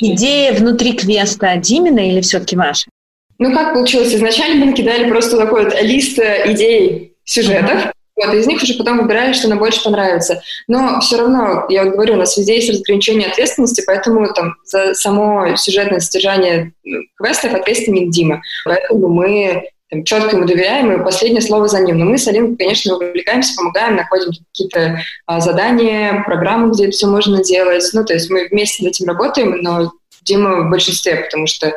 [0.00, 2.90] Идея внутри квеста Димина или все-таки ваша?
[3.38, 4.14] Ну, как получилось?
[4.14, 7.92] Изначально мы накидали просто такой вот лист идей сюжетов, uh-huh.
[8.26, 10.42] Вот, из них уже потом выбирали, что нам больше понравится.
[10.68, 14.94] Но все равно, я вот говорю, у нас везде есть разграничение ответственности, поэтому там за
[14.94, 16.72] само сюжетное содержание
[17.16, 18.42] квестов ответственен Дима.
[18.64, 21.98] Поэтому мы там, четко ему доверяем, и последнее слово за ним.
[21.98, 27.06] Но мы с Алиной, конечно, увлекаемся, помогаем, находим какие-то а, задания, программы, где это все
[27.06, 27.84] можно делать.
[27.92, 31.74] Ну, то есть мы вместе над этим работаем, но Дима в большинстве, потому что,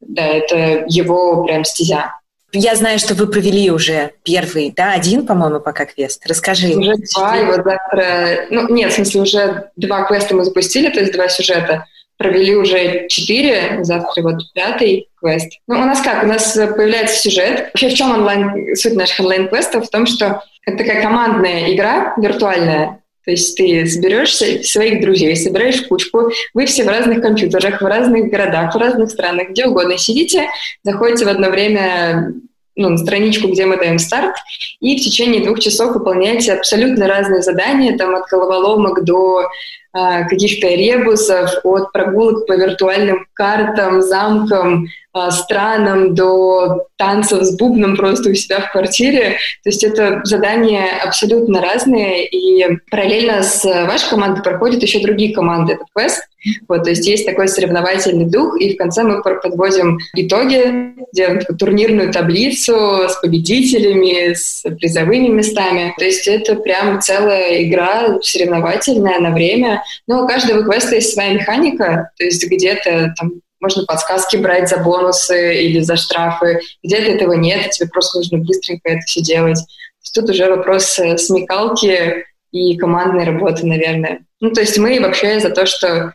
[0.00, 2.14] да, это его прям стезя.
[2.52, 6.26] Я знаю, что вы провели уже первый, да, один, по-моему, пока квест.
[6.26, 6.68] Расскажи.
[6.68, 8.46] Уже два, и вот завтра...
[8.50, 11.84] Ну, нет, в смысле, уже два квеста мы запустили, то есть два сюжета.
[12.16, 15.52] Провели уже четыре, завтра вот пятый квест.
[15.66, 16.24] Ну, у нас как?
[16.24, 17.70] У нас появляется сюжет.
[17.72, 19.86] Вообще, в чем онлайн, суть наших онлайн-квестов?
[19.86, 25.82] В том, что это такая командная игра виртуальная, то есть ты соберешься своих друзей, собираешь
[25.82, 30.46] кучку, вы все в разных компьютерах, в разных городах, в разных странах, где угодно сидите,
[30.82, 32.32] заходите в одно время
[32.74, 34.34] ну, на страничку, где мы даем старт,
[34.80, 39.46] и в течение двух часов выполняете абсолютно разные задания, там от головоломок до
[40.28, 48.30] каких-то ребусов, от прогулок по виртуальным картам, замкам, а, странам до танцев с бубном просто
[48.30, 49.38] у себя в квартире.
[49.64, 55.74] То есть это задания абсолютно разные, и параллельно с вашей командой проходят еще другие команды
[55.74, 56.22] этот квест.
[56.68, 62.12] Вот, то есть есть такой соревновательный дух, и в конце мы подводим итоги, делаем турнирную
[62.12, 65.94] таблицу с победителями, с призовыми местами.
[65.98, 69.82] То есть это прям целая игра соревновательная на время.
[70.06, 74.78] Но у каждого квеста есть своя механика, то есть где-то там можно подсказки брать за
[74.78, 76.60] бонусы или за штрафы.
[76.82, 79.58] Где-то этого нет, тебе просто нужно быстренько это все делать.
[80.14, 84.20] Тут уже вопрос э, смекалки и командной работы, наверное.
[84.40, 86.14] Ну, то есть мы вообще за то, что...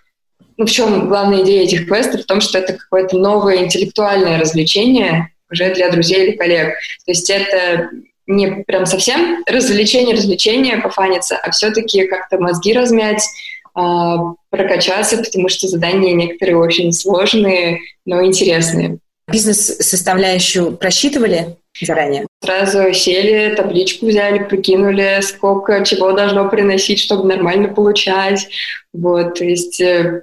[0.57, 2.21] Ну, в чем главная идея этих квестов?
[2.21, 6.75] В том, что это какое-то новое интеллектуальное развлечение уже для друзей или коллег.
[7.05, 7.89] То есть это
[8.25, 13.23] не прям совсем развлечение-развлечение пофаниться, а все-таки как-то мозги размять,
[13.73, 18.99] прокачаться, потому что задания некоторые очень сложные, но интересные.
[19.27, 22.27] Бизнес-составляющую просчитывали заранее?
[22.43, 28.47] Сразу сели, табличку взяли, прикинули, сколько чего должно приносить, чтобы нормально получать.
[28.93, 30.21] Вот, то есть э,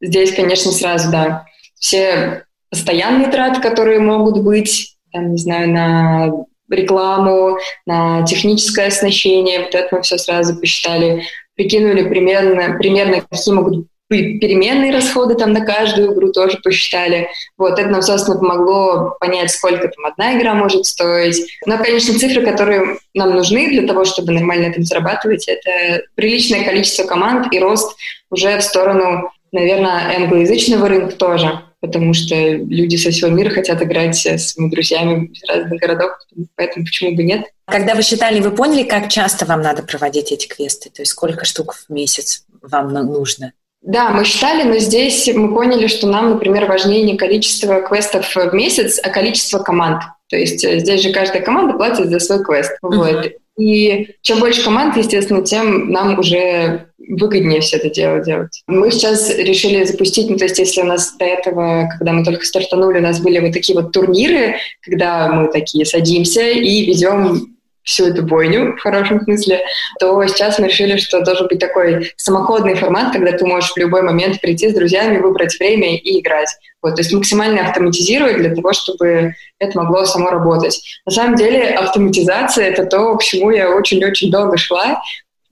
[0.00, 6.32] здесь, конечно, сразу, да, все постоянные траты, которые могут быть, там, не знаю, на
[6.70, 11.22] рекламу, на техническое оснащение, вот это мы все сразу посчитали
[11.58, 17.28] прикинули примерно, примерно какие могут быть переменные расходы там на каждую игру тоже посчитали.
[17.58, 21.46] Вот, это нам, собственно, помогло понять, сколько там одна игра может стоить.
[21.66, 27.04] Но, конечно, цифры, которые нам нужны для того, чтобы нормально этом зарабатывать, это приличное количество
[27.04, 27.98] команд и рост
[28.30, 34.16] уже в сторону, наверное, англоязычного рынка тоже потому что люди со всего мира хотят играть
[34.16, 36.12] с своими друзьями из разных городов,
[36.56, 37.46] поэтому почему бы нет?
[37.66, 40.90] Когда вы считали, вы поняли, как часто вам надо проводить эти квесты?
[40.90, 43.52] То есть сколько штук в месяц вам нужно?
[43.80, 48.52] Да, мы считали, но здесь мы поняли, что нам, например, важнее не количество квестов в
[48.52, 50.02] месяц, а количество команд.
[50.28, 52.72] То есть э, здесь же каждая команда платит за свой квест.
[52.82, 52.96] Uh-huh.
[52.96, 53.32] Вот.
[53.58, 58.62] И чем больше команд, естественно, тем нам уже выгоднее все это дело делать.
[58.66, 62.44] Мы сейчас решили запустить, ну, то есть если у нас до этого, когда мы только
[62.44, 67.57] стартанули, у нас были вот такие вот турниры, когда мы такие садимся и ведем
[67.88, 69.62] всю эту бойню в хорошем смысле,
[69.98, 74.02] то сейчас мы решили, что должен быть такой самоходный формат, когда ты можешь в любой
[74.02, 76.50] момент прийти с друзьями, выбрать время и играть.
[76.82, 80.80] Вот, то есть максимально автоматизировать для того, чтобы это могло само работать.
[81.06, 85.02] На самом деле автоматизация— это то, к чему я очень-очень долго шла.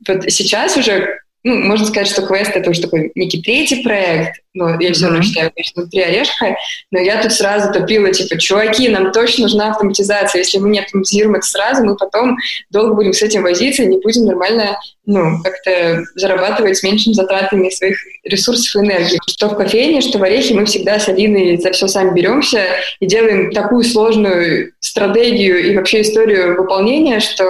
[0.06, 4.80] Вот сейчас уже ну, можно сказать, что квест— это уже такой некий третий проект, но
[4.80, 6.56] я все равно считаю, конечно, внутри орешка,
[6.90, 11.36] но я тут сразу топила, типа, чуваки, нам точно нужна автоматизация, если мы не автоматизируем
[11.36, 12.36] это сразу, мы потом
[12.70, 17.70] долго будем с этим возиться и не будем нормально, ну, как-то зарабатывать с меньшими затратами
[17.70, 19.20] своих ресурсов и энергии.
[19.28, 22.62] Что в кофейне, что в орехе, мы всегда с Алиной за все сами беремся
[22.98, 27.44] и делаем такую сложную стратегию и вообще историю выполнения, что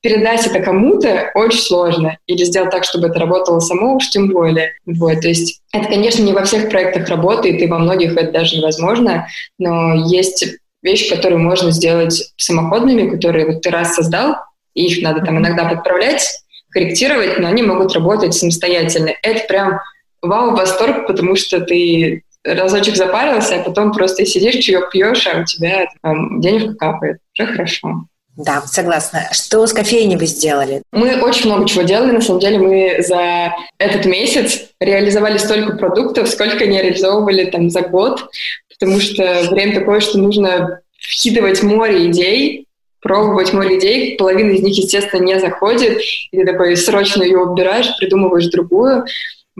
[0.00, 2.16] передать это кому-то очень сложно.
[2.26, 4.72] Или сделать так, чтобы это работало само, уж тем более.
[4.86, 8.56] Вот, то есть это, конечно, не во всех проектах работает, и во многих это даже
[8.56, 9.26] невозможно,
[9.58, 10.44] но есть
[10.82, 14.36] вещи, которые можно сделать самоходными, которые вот ты раз создал,
[14.74, 16.28] и их надо там иногда подправлять,
[16.70, 19.12] корректировать, но они могут работать самостоятельно.
[19.22, 19.80] Это прям
[20.20, 25.86] вау-восторг, потому что ты разочек запарился, а потом просто сидишь, чаек пьешь, а у тебя
[26.02, 27.18] там, денежка капает.
[27.38, 28.06] Уже хорошо.
[28.36, 29.28] Да, согласна.
[29.32, 30.82] Что с кофейней вы сделали?
[30.92, 32.10] Мы очень много чего делали.
[32.10, 37.82] На самом деле мы за этот месяц реализовали столько продуктов, сколько не реализовывали там за
[37.82, 38.28] год,
[38.68, 42.66] потому что время такое, что нужно вкидывать море идей,
[43.00, 44.16] пробовать море идей.
[44.16, 46.00] Половина из них, естественно, не заходит.
[46.32, 49.04] И ты такой срочно ее убираешь, придумываешь другую.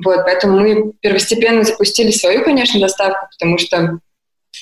[0.03, 4.01] Вот, поэтому мы первостепенно запустили свою, конечно, доставку, потому что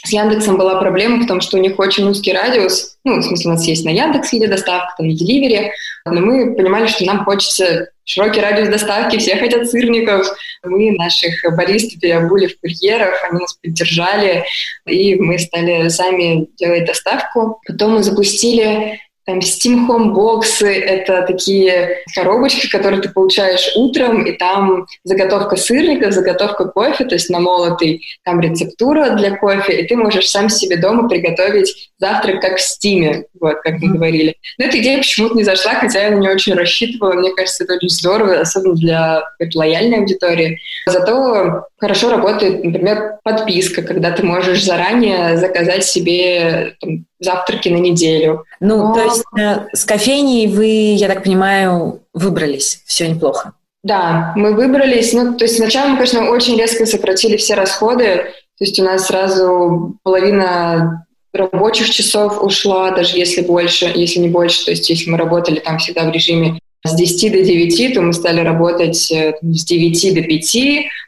[0.04, 2.96] с Яндексом была проблема, потому что у них очень узкий радиус.
[3.04, 5.72] Ну, в смысле, у нас есть на Яндекс где доставка, там, на Деливере.
[6.04, 10.26] Но мы понимали, что нам хочется широкий радиус доставки, все хотят сырников.
[10.64, 14.44] Мы наших баристов переобули в курьеров, они нас поддержали,
[14.86, 17.60] и мы стали сами делать доставку.
[17.66, 24.32] Потом мы запустили там Steam Home боксы— это такие коробочки, которые ты получаешь утром, и
[24.32, 30.28] там заготовка сырника, заготовка кофе, то есть намолотый, там рецептура для кофе, и ты можешь
[30.28, 34.36] сам себе дома приготовить завтрак как в Стиме, вот, как мы говорили.
[34.58, 37.12] Но эта идея почему-то не зашла, хотя я на нее очень рассчитывала.
[37.12, 39.22] Мне кажется, это очень здорово, особенно для
[39.54, 40.58] лояльной аудитории.
[40.86, 48.44] Зато хорошо работает, например, подписка, когда ты можешь заранее заказать себе там, завтраки на неделю.
[48.60, 48.94] Ну, Но...
[48.94, 52.82] то есть э, с кофейней вы, я так понимаю, выбрались.
[52.86, 53.52] Все неплохо.
[53.82, 55.12] Да, мы выбрались.
[55.12, 58.26] Ну, то есть сначала мы, конечно, очень резко сократили все расходы.
[58.58, 64.64] То есть у нас сразу половина рабочих часов ушла, даже если больше, если не больше.
[64.64, 68.12] То есть если мы работали там всегда в режиме с 10 до 9, то мы
[68.12, 70.56] стали работать э, с 9 до 5,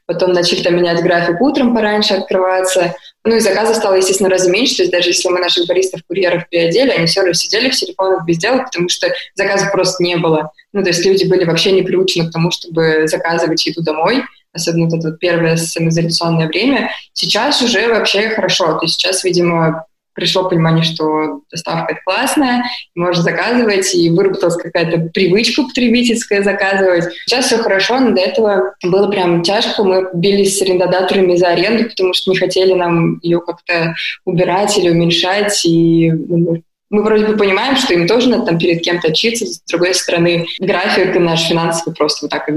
[0.06, 2.94] потом начали там менять график утром пораньше открываться.
[3.24, 6.48] Ну и заказов стало, естественно, раза меньше, то есть даже если мы наших баристов, курьеров
[6.48, 10.50] переодели, они все равно сидели в телефонах без дела, потому что заказов просто не было.
[10.72, 14.86] Ну то есть люди были вообще не приучены к тому, чтобы заказывать еду домой, особенно
[14.86, 16.90] вот это вот первое самоизоляционное время.
[17.14, 23.22] Сейчас уже вообще хорошо, то есть сейчас, видимо, пришло понимание, что доставка это классная, можно
[23.22, 27.12] заказывать, и выработалась какая-то привычка потребительская заказывать.
[27.26, 29.84] Сейчас все хорошо, но до этого было прям тяжко.
[29.84, 34.90] Мы бились с арендодаторами за аренду, потому что не хотели нам ее как-то убирать или
[34.90, 39.46] уменьшать, и ну, мы вроде бы понимаем, что им тоже надо там перед кем-то отчиться,
[39.46, 42.48] с другой стороны, график наш финансовый просто вот так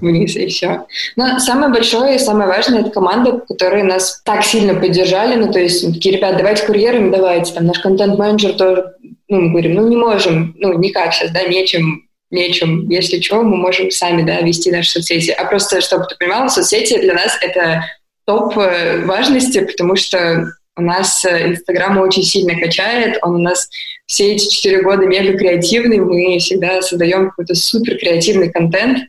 [0.00, 0.86] вниз, и все.
[1.16, 5.58] Но самое большое и самое важное— это команда, которые нас так сильно поддержали, ну, то
[5.58, 8.94] есть, такие, ребят, давайте курьерами, давайте, там, наш контент-менеджер тоже,
[9.28, 12.88] ну, мы говорим, ну, не можем, ну, никак сейчас, да, нечем нечем.
[12.90, 15.30] Если что, мы можем сами да, вести наши соцсети.
[15.30, 17.84] А просто, чтобы ты понимала, соцсети для нас— это
[18.26, 23.68] топ э, важности, потому что у нас э, Инстаграм очень сильно качает, он у нас
[24.08, 29.00] все эти четыре года мега креативный, мы всегда создаем какой-то супер креативный контент.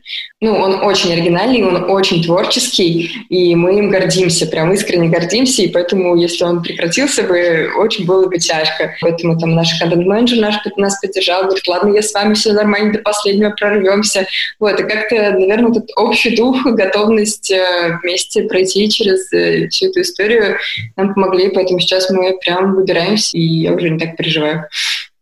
[0.42, 5.68] Ну, он очень оригинальный, он очень творческий, и мы им гордимся, прям искренне гордимся, и
[5.68, 8.94] поэтому, если он прекратился бы, очень было бы тяжко.
[9.00, 12.98] Поэтому там наш контент-менеджер наш нас поддержал, говорит, ладно, я с вами все нормально, до
[12.98, 14.26] последнего прорвемся.
[14.58, 20.02] Вот, и как-то, наверное, этот общий дух, готовность э, вместе пройти через э, всю эту
[20.02, 20.56] историю
[20.96, 24.66] нам помогли, поэтому сейчас мы прям выбираемся, и я уже не так переживаю.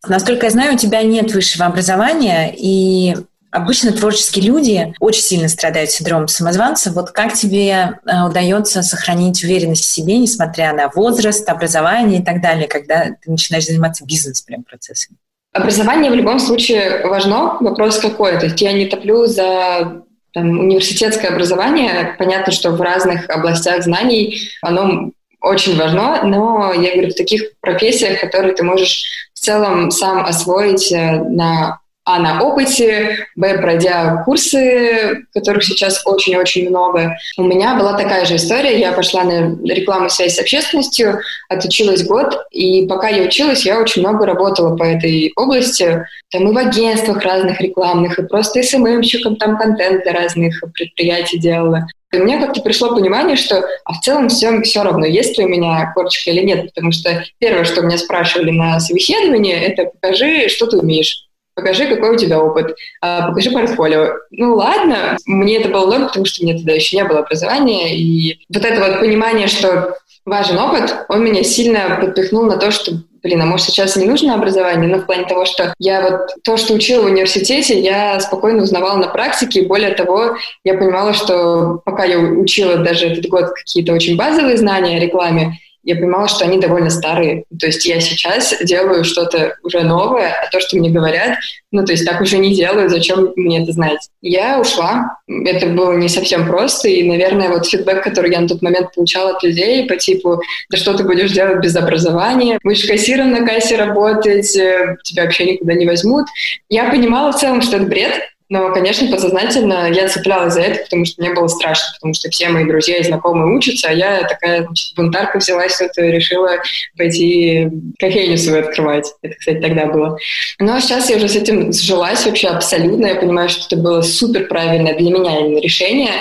[0.07, 3.16] Насколько я знаю, у тебя нет высшего образования, и
[3.51, 6.92] обычно творческие люди очень сильно страдают синдромом самозванца.
[6.92, 12.40] Вот как тебе э, удается сохранить уверенность в себе, несмотря на возраст, образование и так
[12.40, 15.16] далее, когда ты начинаешь заниматься бизнес-прям процессом?
[15.53, 17.57] Образование в любом случае важно.
[17.61, 18.38] Вопрос какой?
[18.38, 22.14] То есть я не топлю за там, университетское образование.
[22.16, 28.20] Понятно, что в разных областях знаний оно очень важно, но я говорю, в таких профессиях,
[28.20, 35.27] которые ты можешь в целом сам освоить э, на а, на опыте, б, пройдя курсы,
[35.35, 37.18] которых сейчас очень-очень много.
[37.37, 38.81] У меня была такая же история.
[38.81, 44.01] Я пошла на рекламу связь с общественностью, отучилась год, и пока я училась, я очень
[44.01, 46.07] много работала по этой области.
[46.31, 51.88] Там и в агентствах разных рекламных, и просто СММщиком там контент для разных предприятий делала.
[52.11, 55.49] И мне как-то пришло понимание, что а в целом все, все равно, есть ли у
[55.49, 60.66] меня корочка или нет, потому что первое, что меня спрашивали на собеседовании, это покажи, что
[60.68, 61.28] ты умеешь
[61.59, 64.12] покажи, какой у тебя опыт, а, покажи портфолио.
[64.31, 68.38] Ну ладно, мне это было норм, потому что мне тогда еще не было образования, и
[68.49, 73.42] вот это вот понимание, что важен опыт, он меня сильно подпихнул на то, что блин,
[73.42, 76.75] а может сейчас не нужно образование, но в плане того, что я вот то, что
[76.75, 82.05] учила в университете, я спокойно узнавала на практике, и более того, я понимала, что пока
[82.05, 86.59] я учила даже этот год какие-то очень базовые знания о рекламе, я понимала, что они
[86.59, 87.44] довольно старые.
[87.59, 91.38] То есть я сейчас делаю что-то уже новое, а то, что мне говорят,
[91.72, 94.11] ну, то есть так уже не делаю, зачем мне это знать?
[94.20, 95.16] Я ушла.
[95.27, 99.31] Это было не совсем просто, и, наверное, вот фидбэк, который я на тот момент получала
[99.31, 103.77] от людей по типу, да что ты будешь делать без образования, будешь кассиром на кассе
[103.77, 106.27] работать, э, тебя вообще никуда не возьмут.
[106.68, 108.12] Я понимала в целом, что это бред,
[108.50, 112.48] но, конечно, подсознательно я цеплялась за это, потому что мне было страшно, потому что все
[112.48, 116.52] мои друзья и знакомые учатся, а я такая значит, бунтарка взялась тут и решила
[116.96, 119.12] пойти кофейню свою открывать.
[119.20, 120.16] Это, кстати, тогда было.
[120.58, 123.06] Но сейчас я уже с этим сжилась вообще абсолютно.
[123.06, 126.12] Я понимаю, что это было супер правильное для меня именно решение,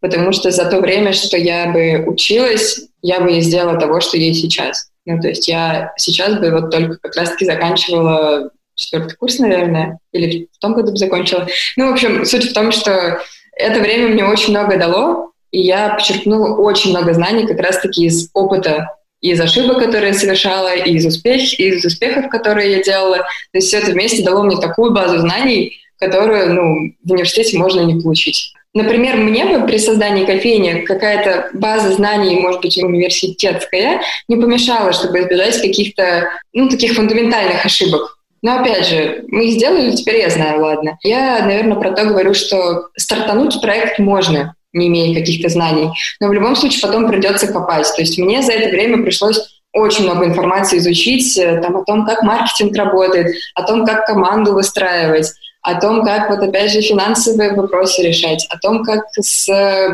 [0.00, 4.16] потому что за то время, что я бы училась, я бы не сделала того, что
[4.16, 4.88] есть сейчас.
[5.04, 10.48] Ну, то есть я сейчас бы вот только как раз-таки заканчивала четвертый курс, наверное, или
[10.52, 11.46] в том году закончила.
[11.76, 13.20] Ну, в общем, суть в том, что
[13.56, 18.30] это время мне очень много дало, и я почерпнула очень много знаний как раз-таки из
[18.32, 18.88] опыта,
[19.20, 23.18] из ошибок, которые я совершала, и из, успех, и из успехов, которые я делала.
[23.18, 27.82] То есть все это вместе дало мне такую базу знаний, которую ну, в университете можно
[27.82, 28.52] не получить.
[28.74, 35.20] Например, мне бы при создании кофейни какая-то база знаний, может быть, университетская, не помешала, чтобы
[35.20, 38.18] избежать каких-то, ну, таких фундаментальных ошибок.
[38.42, 40.98] Но опять же, мы их сделали, теперь я знаю, ладно.
[41.02, 46.32] Я, наверное, про то говорю, что стартануть проект можно, не имея каких-то знаний, но в
[46.32, 47.86] любом случае потом придется копать.
[47.94, 49.38] То есть мне за это время пришлось
[49.72, 54.52] очень много информации изучить э, там, о том, как маркетинг работает, о том, как команду
[54.52, 59.46] выстраивать, о том, как вот опять же финансовые вопросы решать, о том, как с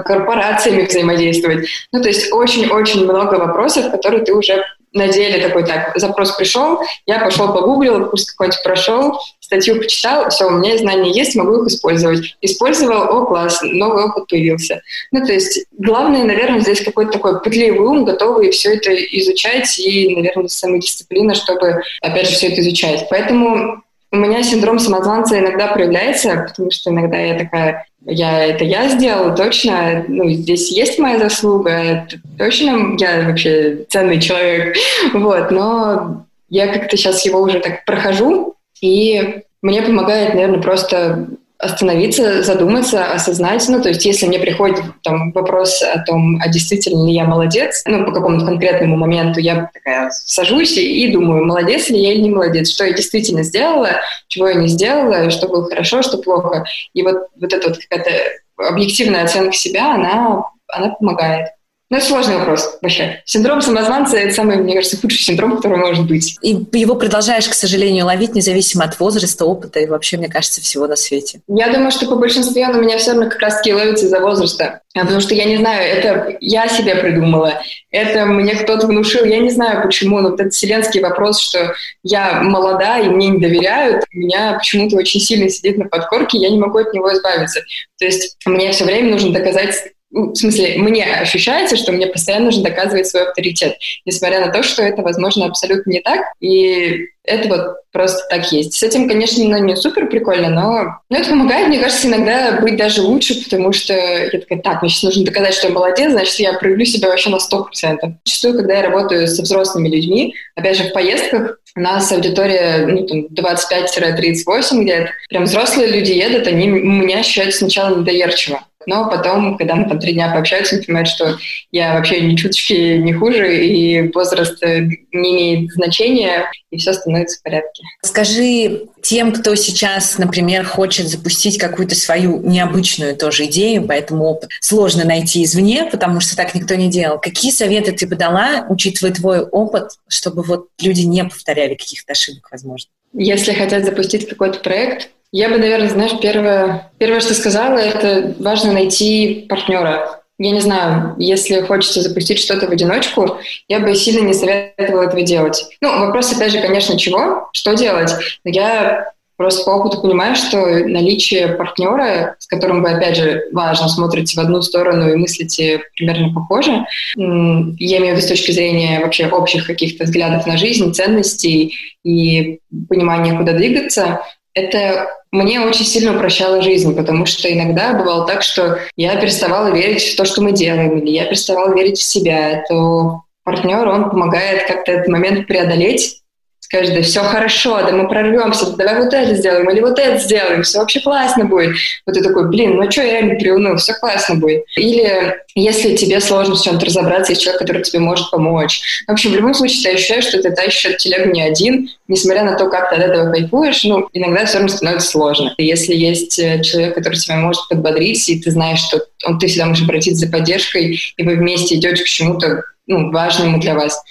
[0.04, 1.68] корпорациями взаимодействовать.
[1.92, 6.80] Ну, то есть очень-очень много вопросов, которые ты уже на деле такой, так, запрос пришел,
[7.06, 11.68] я пошел погуглил, курс какой-нибудь прошел, статью почитал, все, у меня знания есть, могу их
[11.68, 12.36] использовать.
[12.40, 14.80] Использовал, о, класс, новый опыт появился.
[15.12, 20.16] Ну, то есть главное, наверное, здесь какой-то такой пытливый ум, готовый все это изучать и,
[20.16, 23.06] наверное, самодисциплина, чтобы, опять же, все это изучать.
[23.10, 28.88] Поэтому у меня синдром самозванца иногда проявляется, потому что иногда я такая, я это я
[28.88, 32.06] сделала, точно, ну, здесь есть моя заслуга,
[32.38, 34.76] точно я вообще ценный человек,
[35.12, 42.42] вот, но я как-то сейчас его уже так прохожу, и мне помогает, наверное, просто остановиться,
[42.42, 43.64] задуматься, осознать.
[43.68, 47.82] Ну, то есть, если мне приходит там вопрос о том, а действительно ли я молодец,
[47.84, 52.30] ну, по какому-то конкретному моменту, я такая сажусь и думаю, молодец ли я или не
[52.30, 53.90] молодец, что я действительно сделала,
[54.28, 56.64] чего я не сделала, что было хорошо, что плохо.
[56.94, 58.10] И вот, вот эта вот какая-то
[58.56, 61.48] объективная оценка себя, она, она помогает.
[61.90, 63.22] Ну, это сложный вопрос вообще.
[63.24, 66.36] Синдром самозванца– это самый, мне кажется, худший синдром, который может быть.
[66.42, 70.86] И его продолжаешь, к сожалению, ловить независимо от возраста, опыта и вообще, мне кажется, всего
[70.86, 71.40] на свете.
[71.48, 74.82] Я думаю, что по большинству он у меня все равно как раз-таки ловится из-за возраста.
[74.94, 79.38] А потому что я не знаю, это я себе придумала, это мне кто-то внушил, я
[79.38, 84.04] не знаю почему, но вот этот вселенский вопрос, что я молода и мне не доверяют,
[84.12, 87.60] у меня почему-то очень сильно сидит на подкорке, я не могу от него избавиться.
[87.98, 89.74] То есть мне все время нужно доказать
[90.10, 94.82] в смысле, мне ощущается, что мне постоянно нужно доказывать свой авторитет, несмотря на то, что
[94.82, 98.72] это, возможно, абсолютно не так, и это вот просто так есть.
[98.74, 102.76] С этим, конечно, ну, не супер прикольно, но, но это помогает, мне кажется, иногда быть
[102.76, 106.36] даже лучше, потому что я такая, так, мне сейчас нужно доказать, что я молодец, значит,
[106.36, 107.98] я проявлю себя вообще на 100%.
[108.24, 113.28] Зачастую, когда я работаю со взрослыми людьми, опять же, в поездках, у нас аудитория ну,
[113.28, 115.10] 25-38 где-то.
[115.28, 120.14] Прям взрослые люди едут, они меня ощущают сначала недоверчиво но потом, когда мы там три
[120.14, 121.36] дня пообщаются, они понимают, что
[121.72, 124.80] я вообще ни чуточки не хуже, и возраст э,
[125.12, 127.82] не имеет значения, и все становится в порядке.
[128.02, 135.04] Скажи тем, кто сейчас, например, хочет запустить какую-то свою необычную тоже идею, поэтому опыт сложно
[135.04, 137.20] найти извне, потому что так никто не делал.
[137.20, 142.48] Какие советы ты бы дала, учитывая твой опыт, чтобы вот люди не повторяли каких-то ошибок,
[142.50, 142.88] возможно?
[143.12, 148.72] Если хотят запустить какой-то проект, Я бы, наверное, знаешь, первое, первое, что сказала, это важно
[148.72, 150.22] найти партнера.
[150.38, 155.22] Я не знаю, если хочется запустить что-то в одиночку, я бы сильно не советовала этого
[155.22, 155.66] делать.
[155.80, 158.12] Ну, вопрос, опять же, конечно, чего, что делать.
[158.44, 163.88] Но я просто по опыту понимаю, что наличие партнера, с которым вы, опять же, важно,
[163.88, 166.84] смотрите в одну сторону и мыслите примерно похоже,
[167.16, 171.74] я имею в виду с точки зрения вообще общих каких-то взглядов на жизнь, ценностей
[172.04, 174.22] и понимания, куда двигаться,
[174.58, 180.02] это мне очень сильно упрощало жизнь, потому что иногда бывало так, что я переставала верить
[180.02, 184.66] в то, что мы делаем, или я переставала верить в себя, то партнер, он помогает
[184.66, 186.22] как-то этот момент преодолеть,
[186.68, 190.62] скажет, да все хорошо, да мы прорвемся, давай вот это сделаем или вот это сделаем,
[190.62, 191.74] все вообще классно будет.
[192.04, 194.64] Вот ты такой, блин, ну что я реально приуныл, все классно будет.
[194.76, 198.82] Или если тебе сложно в чем-то разобраться, есть человек, который тебе может помочь.
[199.06, 202.44] В общем, в любом случае, ты ощущаешь, что ты тащишь эту телегу не один, несмотря
[202.44, 205.54] на то, как ты от этого кайфуешь, ну, иногда все равно становится сложно.
[205.56, 209.46] И если есть э, человек, который тебя может подбодрить, и ты знаешь, что он, ты
[209.46, 214.02] всегда можешь обратиться за поддержкой, и вы вместе идете к чему-то ну, важному для вас,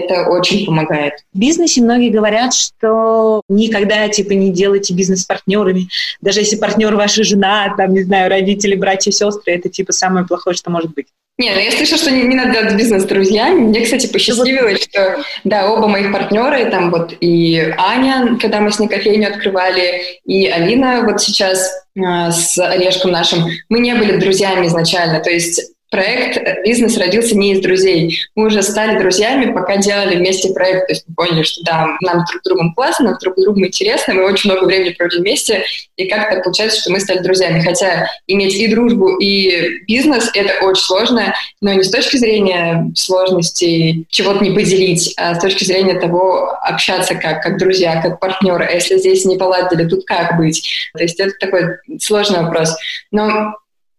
[0.00, 1.14] это очень помогает.
[1.32, 5.88] В бизнесе многие говорят, что никогда типа не делайте бизнес с партнерами.
[6.20, 10.56] Даже если партнер ваша жена, там, не знаю, родители, братья, сестры, это типа самое плохое,
[10.56, 11.06] что может быть.
[11.36, 13.60] Не, ну я слышала, что не, не надо делать бизнес с друзьями.
[13.62, 18.78] Мне, кстати, посчастливилось, что да, оба моих партнеры, там вот и Аня, когда мы с
[18.78, 24.68] ней кофейню открывали, и Алина вот сейчас э, с Олежком нашим, мы не были друзьями
[24.68, 25.18] изначально.
[25.18, 28.18] То есть проект, бизнес родился не из друзей.
[28.34, 30.88] Мы уже стали друзьями, пока делали вместе проект.
[30.88, 34.24] То есть мы поняли, что да, нам друг другом классно, нам друг другу интересно, мы
[34.24, 35.62] очень много времени провели вместе,
[35.96, 37.60] и как-то получается, что мы стали друзьями.
[37.60, 44.04] Хотя иметь и дружбу, и бизнес— это очень сложно, но не с точки зрения сложностей
[44.10, 48.64] чего-то не поделить, а с точки зрения того, общаться как, как друзья, как партнеры.
[48.64, 50.90] А если здесь не поладили, тут как быть?
[50.92, 51.62] То есть это такой
[52.00, 52.74] сложный вопрос.
[53.12, 53.54] Но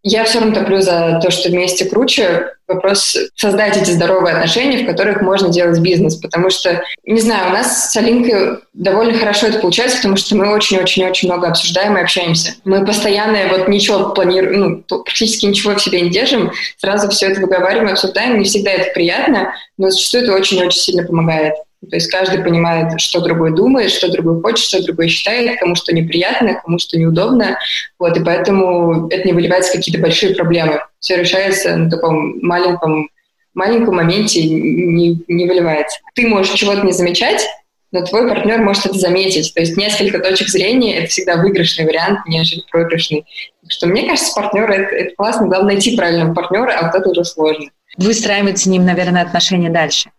[0.07, 2.51] я все равно топлю за то, что вместе круче.
[2.67, 6.15] Вопрос создать эти здоровые отношения, в которых можно делать бизнес.
[6.15, 10.53] Потому что, не знаю, у нас с Алинкой довольно хорошо это получается, потому что мы
[10.53, 12.53] очень-очень-очень много обсуждаем и общаемся.
[12.65, 17.41] Мы постоянно вот ничего планируем, ну, практически ничего в себе не держим, сразу все это
[17.41, 18.37] выговариваем, обсуждаем.
[18.37, 21.55] Не всегда это приятно, но зачастую это очень-очень сильно помогает.
[21.89, 25.93] То есть каждый понимает, что другой думает, что другой хочет, что другой считает, кому что
[25.93, 27.57] неприятно, кому что неудобно.
[27.99, 30.81] Вот, и поэтому это не выливается в какие-то большие проблемы.
[30.99, 33.09] Все решается на таком маленьком,
[33.53, 35.99] маленьком моменте, не, не выливается.
[36.13, 37.45] Ты можешь чего-то не замечать,
[37.91, 39.53] но твой партнер может это заметить.
[39.53, 43.25] То есть несколько точек зрения— это всегда выигрышный вариант, нежели проигрышный.
[43.61, 45.47] Так что мне кажется, партнер— это, это классно.
[45.47, 47.69] Главное найти правильного партнера, а вот это уже сложно.
[47.97, 50.09] Выстраивать с ним, наверное, отношения дальше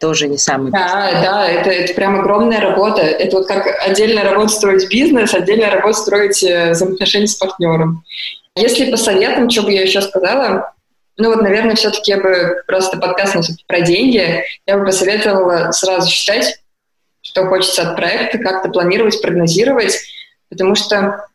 [0.00, 3.02] тоже не самый Да, да, это, это прям огромная работа.
[3.02, 8.04] Это вот как отдельная работа строить бизнес, отдельная работа строить э, взаимоотношения с партнером.
[8.54, 10.72] Если по советам, что бы я еще сказала,
[11.16, 13.36] ну вот, наверное, все-таки я бы просто подкаст
[13.66, 16.60] про деньги, я бы посоветовала сразу считать,
[17.22, 19.98] что хочется от проекта, как-то планировать, прогнозировать,
[20.48, 21.26] потому что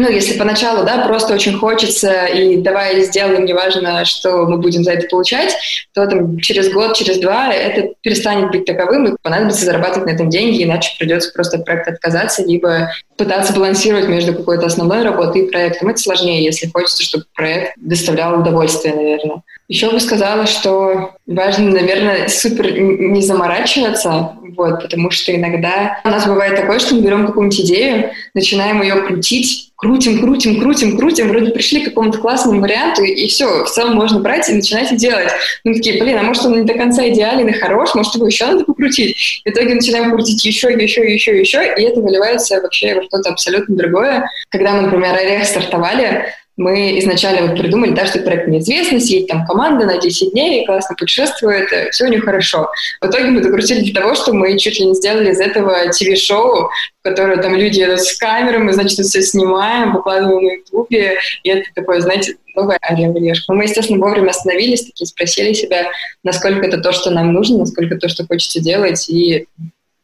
[0.00, 4.92] ну, если поначалу, да, просто очень хочется, и давай сделаем, неважно, что мы будем за
[4.92, 5.54] это получать,
[5.92, 10.30] то там через год, через два это перестанет быть таковым, и понадобится зарабатывать на этом
[10.30, 15.50] деньги, иначе придется просто от проекта отказаться, либо пытаться балансировать между какой-то основной работой и
[15.50, 15.88] проектом.
[15.88, 19.42] Это сложнее, если хочется, чтобы проект доставлял удовольствие, наверное.
[19.68, 26.26] Еще бы сказала, что важно, наверное, супер не заморачиваться, вот, потому что иногда у нас
[26.26, 31.50] бывает такое, что мы берем какую-нибудь идею, начинаем ее крутить, крутим, крутим, крутим, крутим, вроде
[31.52, 35.30] пришли к какому-то классному варианту, и все, в целом можно брать и начинать делать.
[35.64, 38.46] Мы такие, блин, а может он не до конца идеален и хорош, может его еще
[38.46, 39.42] надо покрутить.
[39.44, 43.74] В итоге начинаем крутить еще, еще, еще, еще, и это выливается вообще во что-то абсолютно
[43.74, 44.28] другое.
[44.50, 49.46] Когда мы, например, Орех стартовали, мы изначально вот придумали, да, что проект неизвестность, есть там
[49.46, 52.70] команда на 10 дней, классно путешествует, все у них хорошо.
[53.00, 56.68] В итоге мы докрутили до того, что мы чуть ли не сделали из этого ТВ-шоу,
[56.68, 61.48] в которое там люди едут с камерой, мы, значит, все снимаем, выкладываем на Ютубе, и
[61.48, 63.54] это такое, знаете, новая орел решка.
[63.54, 65.90] Мы, естественно, вовремя остановились, такие спросили себя,
[66.24, 69.46] насколько это то, что нам нужно, насколько то, что хочется делать, и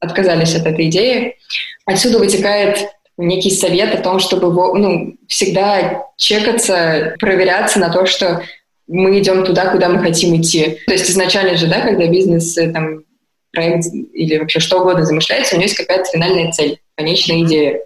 [0.00, 1.36] отказались от этой идеи.
[1.84, 2.78] Отсюда вытекает
[3.16, 4.48] некий совет о том, чтобы
[4.78, 8.42] ну, всегда чекаться, проверяться на то, что
[8.86, 10.78] мы идем туда, куда мы хотим идти.
[10.86, 13.02] То есть изначально же, да, когда бизнес, э, там,
[13.52, 17.80] проект или вообще что угодно замышляется, у него есть какая-то финальная цель, конечная идея,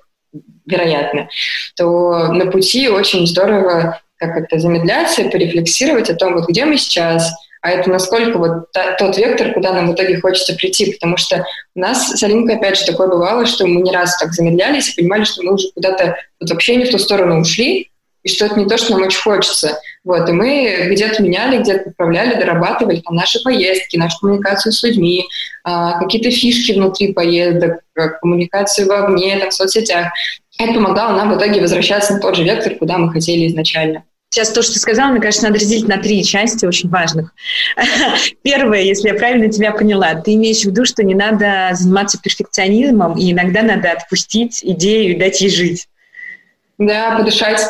[0.66, 1.28] вероятно,
[1.76, 7.32] то на пути очень здорово как-то замедляться, порефлексировать о том, вот где мы сейчас,
[7.62, 11.44] а это насколько вот та, тот вектор, куда нам в итоге хочется прийти, потому что
[11.74, 15.00] у нас с Алинкой, опять же, такое бывало, что мы не раз так замедлялись и
[15.00, 17.90] понимали, что мы уже куда-то вот вообще не в ту сторону ушли,
[18.22, 19.78] и что это не то, что нам очень хочется.
[20.04, 25.26] Вот, и мы где-то меняли, где-то поправляли, дорабатывали там наши поездки, нашу коммуникацию с людьми,
[25.64, 27.80] а, какие-то фишки внутри поездок,
[28.20, 30.12] коммуникацию вовне, там, в соцсетях.
[30.58, 34.04] Это помогало нам в итоге возвращаться на тот же вектор, куда мы хотели изначально.
[34.32, 37.34] Сейчас то, что ты сказала, мне кажется, надо разделить на три части очень важных.
[38.42, 43.18] Первое, если я правильно тебя поняла, ты имеешь в виду, что не надо заниматься перфекционизмом,
[43.18, 45.88] и иногда надо отпустить идею и дать ей жить.
[46.78, 47.60] Да, подышать.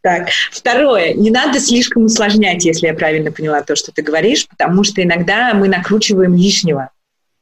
[0.00, 4.82] Так, второе, не надо слишком усложнять, если я правильно поняла то, что ты говоришь, потому
[4.82, 6.90] что иногда мы накручиваем лишнего.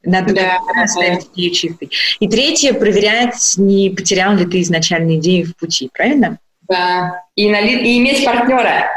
[0.02, 1.26] Надо да, оставить да.
[1.34, 1.90] идею чистой.
[2.20, 6.38] И третье, проверять, не потерял ли ты изначально идею в пути, правильно?
[6.70, 8.88] Да, и, и иметь партнера.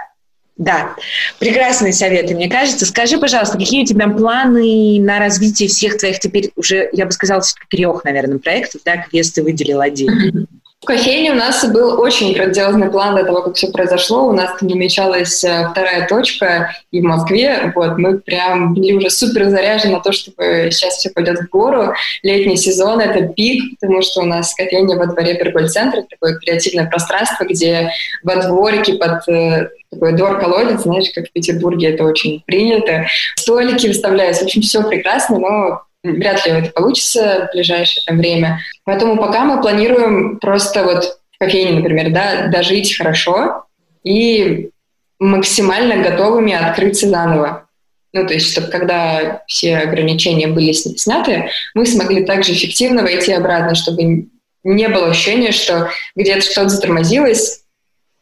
[0.55, 0.95] Да,
[1.39, 2.85] прекрасные советы, мне кажется.
[2.85, 7.41] Скажи, пожалуйста, какие у тебя планы на развитие всех твоих теперь уже, я бы сказала,
[7.69, 10.47] трех, наверное, проектов, да, квест ты выделил один?
[10.83, 14.27] В кофейне у нас был очень грандиозный план до того, как все произошло.
[14.27, 17.71] У нас намечалась э, вторая точка и в Москве.
[17.73, 21.93] Вот, мы прям были уже супер заряжены на то, чтобы сейчас все пойдет в гору.
[22.21, 27.45] Летний сезон— это пик, потому что у нас кофейня во дворе Перголь-центра, такое креативное пространство,
[27.45, 27.89] где
[28.21, 33.05] во дворике под э, такой двор-колодец, знаешь, как в Петербурге это очень принято.
[33.37, 38.59] Столики выставляются, в общем, все прекрасно, но вряд ли это получится в ближайшее время.
[38.83, 43.65] Поэтому пока мы планируем просто вот в кофейне, например, да, дожить хорошо
[44.03, 44.69] и
[45.19, 47.67] максимально готовыми открыться заново.
[48.11, 53.73] Ну, то есть, чтобы когда все ограничения были сняты, мы смогли также эффективно войти обратно,
[53.73, 54.27] чтобы
[54.63, 57.63] не было ощущения, что где-то что-то затормозилось,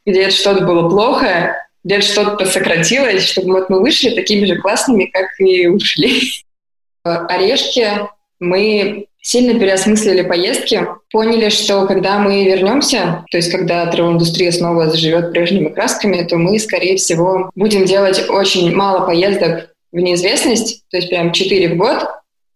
[0.05, 5.27] где-то что-то было плохо, где-то что-то сократилось, чтобы вот мы вышли такими же классными, как
[5.39, 6.45] и ушли.
[7.03, 7.87] Орешки
[8.39, 15.31] мы сильно переосмыслили поездки, поняли, что когда мы вернемся, то есть когда травоиндустрия снова заживет
[15.31, 21.09] прежними красками, то мы, скорее всего, будем делать очень мало поездок в неизвестность, то есть
[21.09, 22.07] прям 4 в год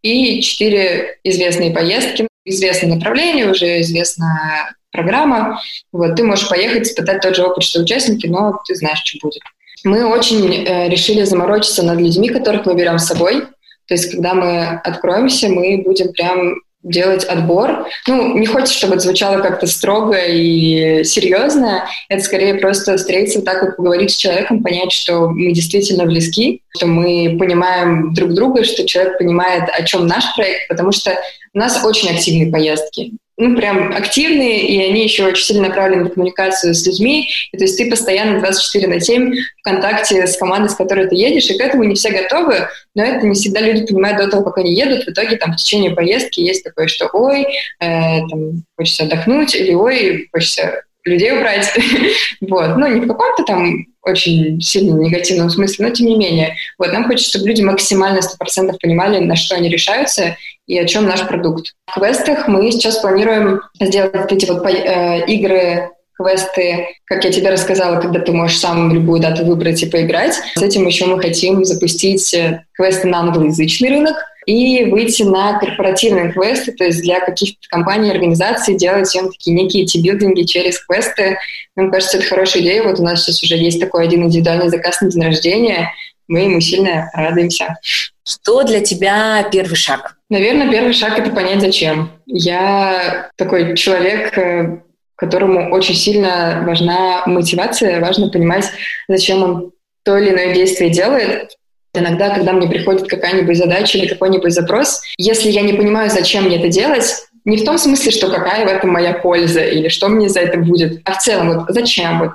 [0.01, 5.59] и 4 известные поездки, известное направление, уже известная программа.
[5.91, 9.41] Вот, ты можешь поехать, испытать тот же опыт, что участники, но ты знаешь, что будет.
[9.83, 13.43] Мы очень э, решили заморочиться над людьми, которых мы берем с собой,
[13.88, 16.55] то есть, когда мы откроемся, мы будем прям
[16.86, 17.88] делать отбор.
[18.07, 21.86] Ну, не хочется, чтобы это звучало как-то строго и серьезно.
[22.09, 26.86] Это скорее просто встретиться, так вот поговорить с человеком, понять, что мы действительно близки, что
[26.86, 31.11] мы понимаем друг друга, что человек понимает, о чем наш проект, потому что
[31.53, 36.09] у нас очень активные поездки ну, прям активные, и они еще очень сильно направлены на
[36.09, 37.29] коммуникацию с людьми.
[37.51, 41.15] И, то есть ты постоянно 24 на 7 в контакте с командой, с которой ты
[41.15, 44.43] едешь, и к этому не все готовы, но это не всегда люди понимают до того,
[44.43, 45.05] как они едут.
[45.05, 47.45] В итоге там в течение поездки есть такое, что ой,
[47.79, 51.71] э, там, хочется отдохнуть, или ой, хочется людей убрать.
[52.41, 52.77] вот.
[52.77, 56.56] Ну, не в каком-то там очень сильно негативном смысле, но тем не менее.
[56.78, 60.38] Вот, нам хочется, чтобы люди максимально 100% понимали, на что они решаются
[60.68, 61.74] и о чем наш продукт.
[61.88, 67.99] В квестах мы сейчас планируем сделать эти вот э, игры квесты, как я тебе рассказала,
[67.99, 70.36] когда ты можешь сам любую дату выбрать и поиграть.
[70.55, 76.32] С этим еще мы хотим запустить э, квесты на англоязычный рынок и выйти на корпоративные
[76.32, 81.38] квесты, то есть для каких-то компаний, организаций делать им такие некие тибилдинги через квесты.
[81.76, 82.84] Мне кажется, это хорошая идея.
[82.84, 85.91] Вот у нас сейчас уже есть такой один индивидуальный заказ на день рождения.
[86.28, 87.78] Мы ему сильно радуемся.
[88.24, 90.18] Что для тебя первый шаг?
[90.30, 92.11] Наверное, первый шаг— это понять, зачем.
[92.26, 94.80] Я такой человек, э,
[95.16, 98.66] которому очень сильно важна мотивация, важно понимать,
[99.07, 99.72] зачем он
[100.03, 101.57] то или иное действие делает.
[101.93, 106.57] Иногда, когда мне приходит какая-нибудь задача или какой-нибудь запрос, если я не понимаю, зачем мне
[106.57, 110.30] это делать, не в том смысле, что какая в этом моя польза или что мне
[110.30, 112.32] за это будет, а в целом, вот зачем, вот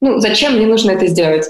[0.00, 1.46] ну, зачем мне нужно это сделать?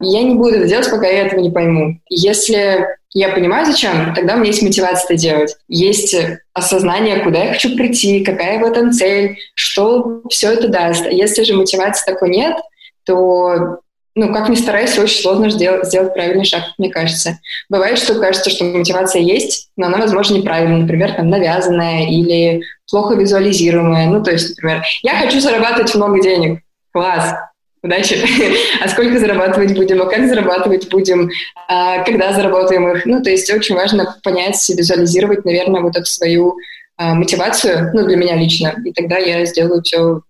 [0.00, 2.00] Я не буду это делать, пока я этого не пойму.
[2.08, 5.56] Если я понимаю, зачем, тогда у меня есть мотивация это делать.
[5.68, 6.16] Есть
[6.54, 11.04] осознание, куда я хочу прийти, какая в этом цель, что все это даст.
[11.06, 12.56] Если же мотивации такой нет,
[13.04, 13.80] то
[14.14, 17.38] ну, как ни старайся, очень сложно сделать, сделать правильный шаг, мне кажется.
[17.70, 23.14] Бывает, что кажется, что мотивация есть, но она, возможно, неправильная, например, там, навязанная или плохо
[23.14, 24.08] визуализируемая.
[24.08, 26.60] Ну, то есть, например, я хочу зарабатывать много денег.
[26.92, 27.34] Класс
[27.82, 28.16] удачи.
[28.82, 31.30] а сколько зарабатывать будем, а как зарабатывать будем,
[31.68, 33.06] а когда заработаем их.
[33.06, 36.56] Ну, то есть очень важно понять, визуализировать, наверное, вот эту свою
[36.96, 40.20] а, мотивацию, ну, для меня лично, и тогда я сделаю все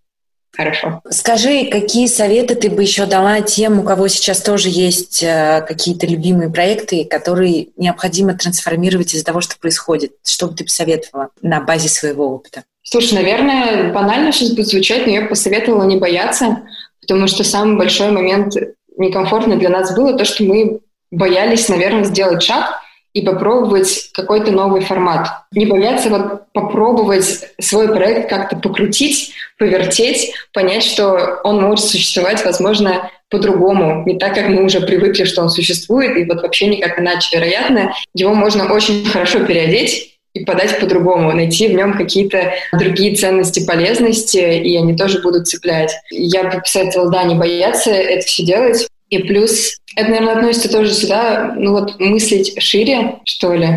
[0.55, 1.00] хорошо.
[1.11, 6.07] Скажи, какие советы ты бы еще дала тем, у кого сейчас тоже есть э, какие-то
[6.07, 10.12] любимые проекты, которые необходимо трансформировать из-за того, что происходит?
[10.24, 12.64] Что бы ты посоветовала на базе своего опыта?
[12.82, 16.59] Слушай, наверное, банально сейчас будет звучать, но я бы посоветовала не бояться,
[17.03, 18.55] потому что самый большой момент
[18.96, 20.80] некомфортный для нас было то, что мы
[21.11, 22.80] боялись, наверное, сделать шаг
[23.12, 25.28] и попробовать какой-то новый формат.
[25.53, 33.11] Не бояться вот попробовать свой проект как-то покрутить, повертеть, понять, что он может существовать, возможно,
[33.28, 37.36] по-другому, не так, как мы уже привыкли, что он существует, и вот вообще никак иначе.
[37.36, 43.66] Вероятно, его можно очень хорошо переодеть и подать по-другому, найти в нем какие-то другие ценности,
[43.66, 45.93] полезности, и они тоже будут цеплять.
[46.11, 48.89] Я бы посоветовала, да, не бояться это все делать.
[49.11, 53.68] И плюс это, наверное, относится тоже сюда, ну вот мыслить шире, что ли.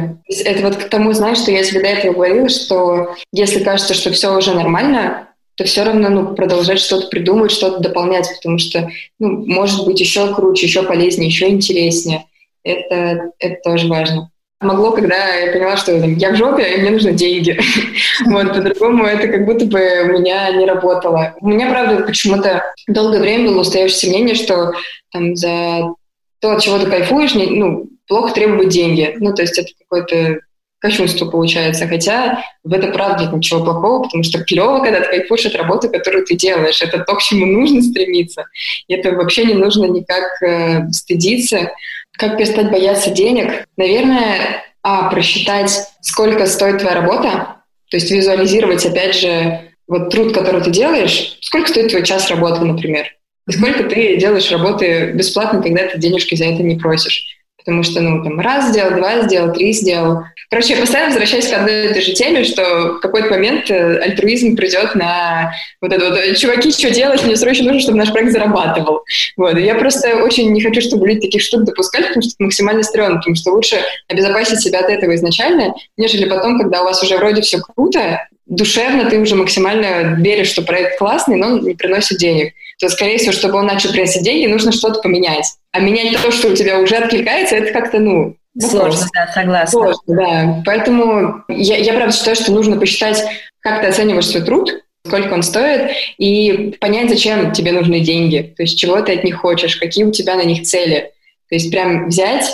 [0.45, 4.11] Это вот к тому, знаешь, что я тебе до этого говорила, что если кажется, что
[4.11, 8.89] все уже нормально, то все равно ну, продолжать что-то придумать, что-то дополнять, потому что
[9.19, 12.25] ну, может быть еще круче, еще полезнее, еще интереснее.
[12.63, 14.31] Это, это тоже важно
[14.65, 17.59] могло, когда я поняла, что там, я в жопе, и мне нужны деньги.
[18.25, 21.35] вот, по-другому это как будто бы у меня не работало.
[21.39, 24.73] У меня, правда, почему-то долгое время было устоявшееся мнение, что
[25.11, 25.93] там за
[26.39, 29.15] то, от чего ты кайфуешь, ну, плохо требуют деньги.
[29.19, 30.39] Ну, то есть это какое-то
[30.85, 31.87] кощунство получается.
[31.87, 35.89] Хотя в это правда нет ничего плохого, потому что клево, когда ты кайфуешь от работы,
[35.89, 36.81] которую ты делаешь.
[36.81, 38.45] Это то, к чему нужно стремиться.
[38.87, 41.71] И это вообще не нужно никак э, стыдиться.
[42.17, 43.67] Как перестать бояться денег?
[43.77, 47.57] Наверное, а, просчитать, сколько стоит твоя работа,
[47.89, 52.61] то есть визуализировать, опять же, вот труд, который ты делаешь, сколько стоит твой час работы,
[52.63, 53.07] например,
[53.47, 57.34] и сколько ты делаешь работы бесплатно, когда ты денежки за это не просишь.
[57.65, 60.19] Потому что, ну, там, раз сделал, два сделал, три сделал.
[60.51, 63.97] Короче, я постоянно возвращаюсь к одной и той же теме, что в какой-то момент э,
[63.97, 65.51] альтруизм придет на
[65.81, 69.03] вот это вот, «Э, чуваки, что делать, мне срочно нужно, чтобы наш проект зарабатывал.
[69.35, 69.57] Вот.
[69.57, 72.83] И я просто очень не хочу, чтобы люди таких штук допускали, потому что это максимально
[72.83, 77.17] стрёмно, потому что лучше обезопасить себя от этого изначально, нежели потом, когда у вас уже
[77.17, 82.19] вроде все круто, душевно ты уже максимально веришь, что проект классный, но он не приносит
[82.19, 85.45] денег то, скорее всего, чтобы он начал приносить деньги, нужно что-то поменять.
[85.71, 89.67] А менять то, что у тебя уже откликается, это как-то, ну, Сложно, да, согласна.
[89.67, 90.63] Сложно, да.
[90.65, 93.21] Поэтому я, я правда считаю, что нужно посчитать,
[93.59, 94.71] как ты оцениваешь свой труд,
[95.05, 99.35] сколько он стоит, и понять, зачем тебе нужны деньги, то есть чего ты от них
[99.37, 101.11] хочешь, какие у тебя на них цели.
[101.49, 102.49] То есть прям взять,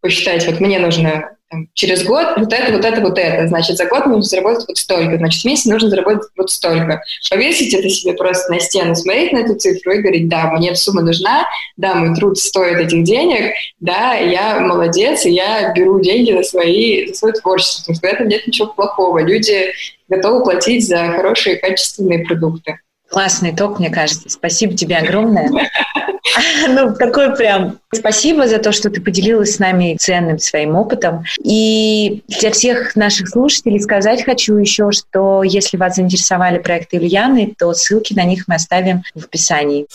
[0.00, 3.46] посчитать, вот мне нужно там, через год вот это, вот это, вот это.
[3.48, 5.16] Значит, за год нужно заработать вот столько.
[5.18, 7.02] Значит, в месяц нужно заработать вот столько.
[7.30, 10.78] Повесить это себе просто на стену, смотреть на эту цифру и говорить, да, мне эта
[10.78, 16.32] сумма нужна, да, мой труд стоит этих денег, да, я молодец, и я беру деньги
[16.32, 17.92] за, свои, за свое творчество.
[17.92, 19.18] Потому что в этом нет ничего плохого.
[19.18, 19.72] Люди
[20.08, 22.78] готовы платить за хорошие качественные продукты.
[23.10, 24.28] Классный итог, мне кажется.
[24.28, 25.50] Спасибо тебе огромное.
[26.68, 31.24] Ну, такой прям спасибо за то, что ты поделилась с нами ценным своим опытом.
[31.42, 37.72] И для всех наших слушателей сказать хочу еще, что если вас заинтересовали проекты Ильяны, то
[37.74, 39.86] ссылки на них мы оставим в описании.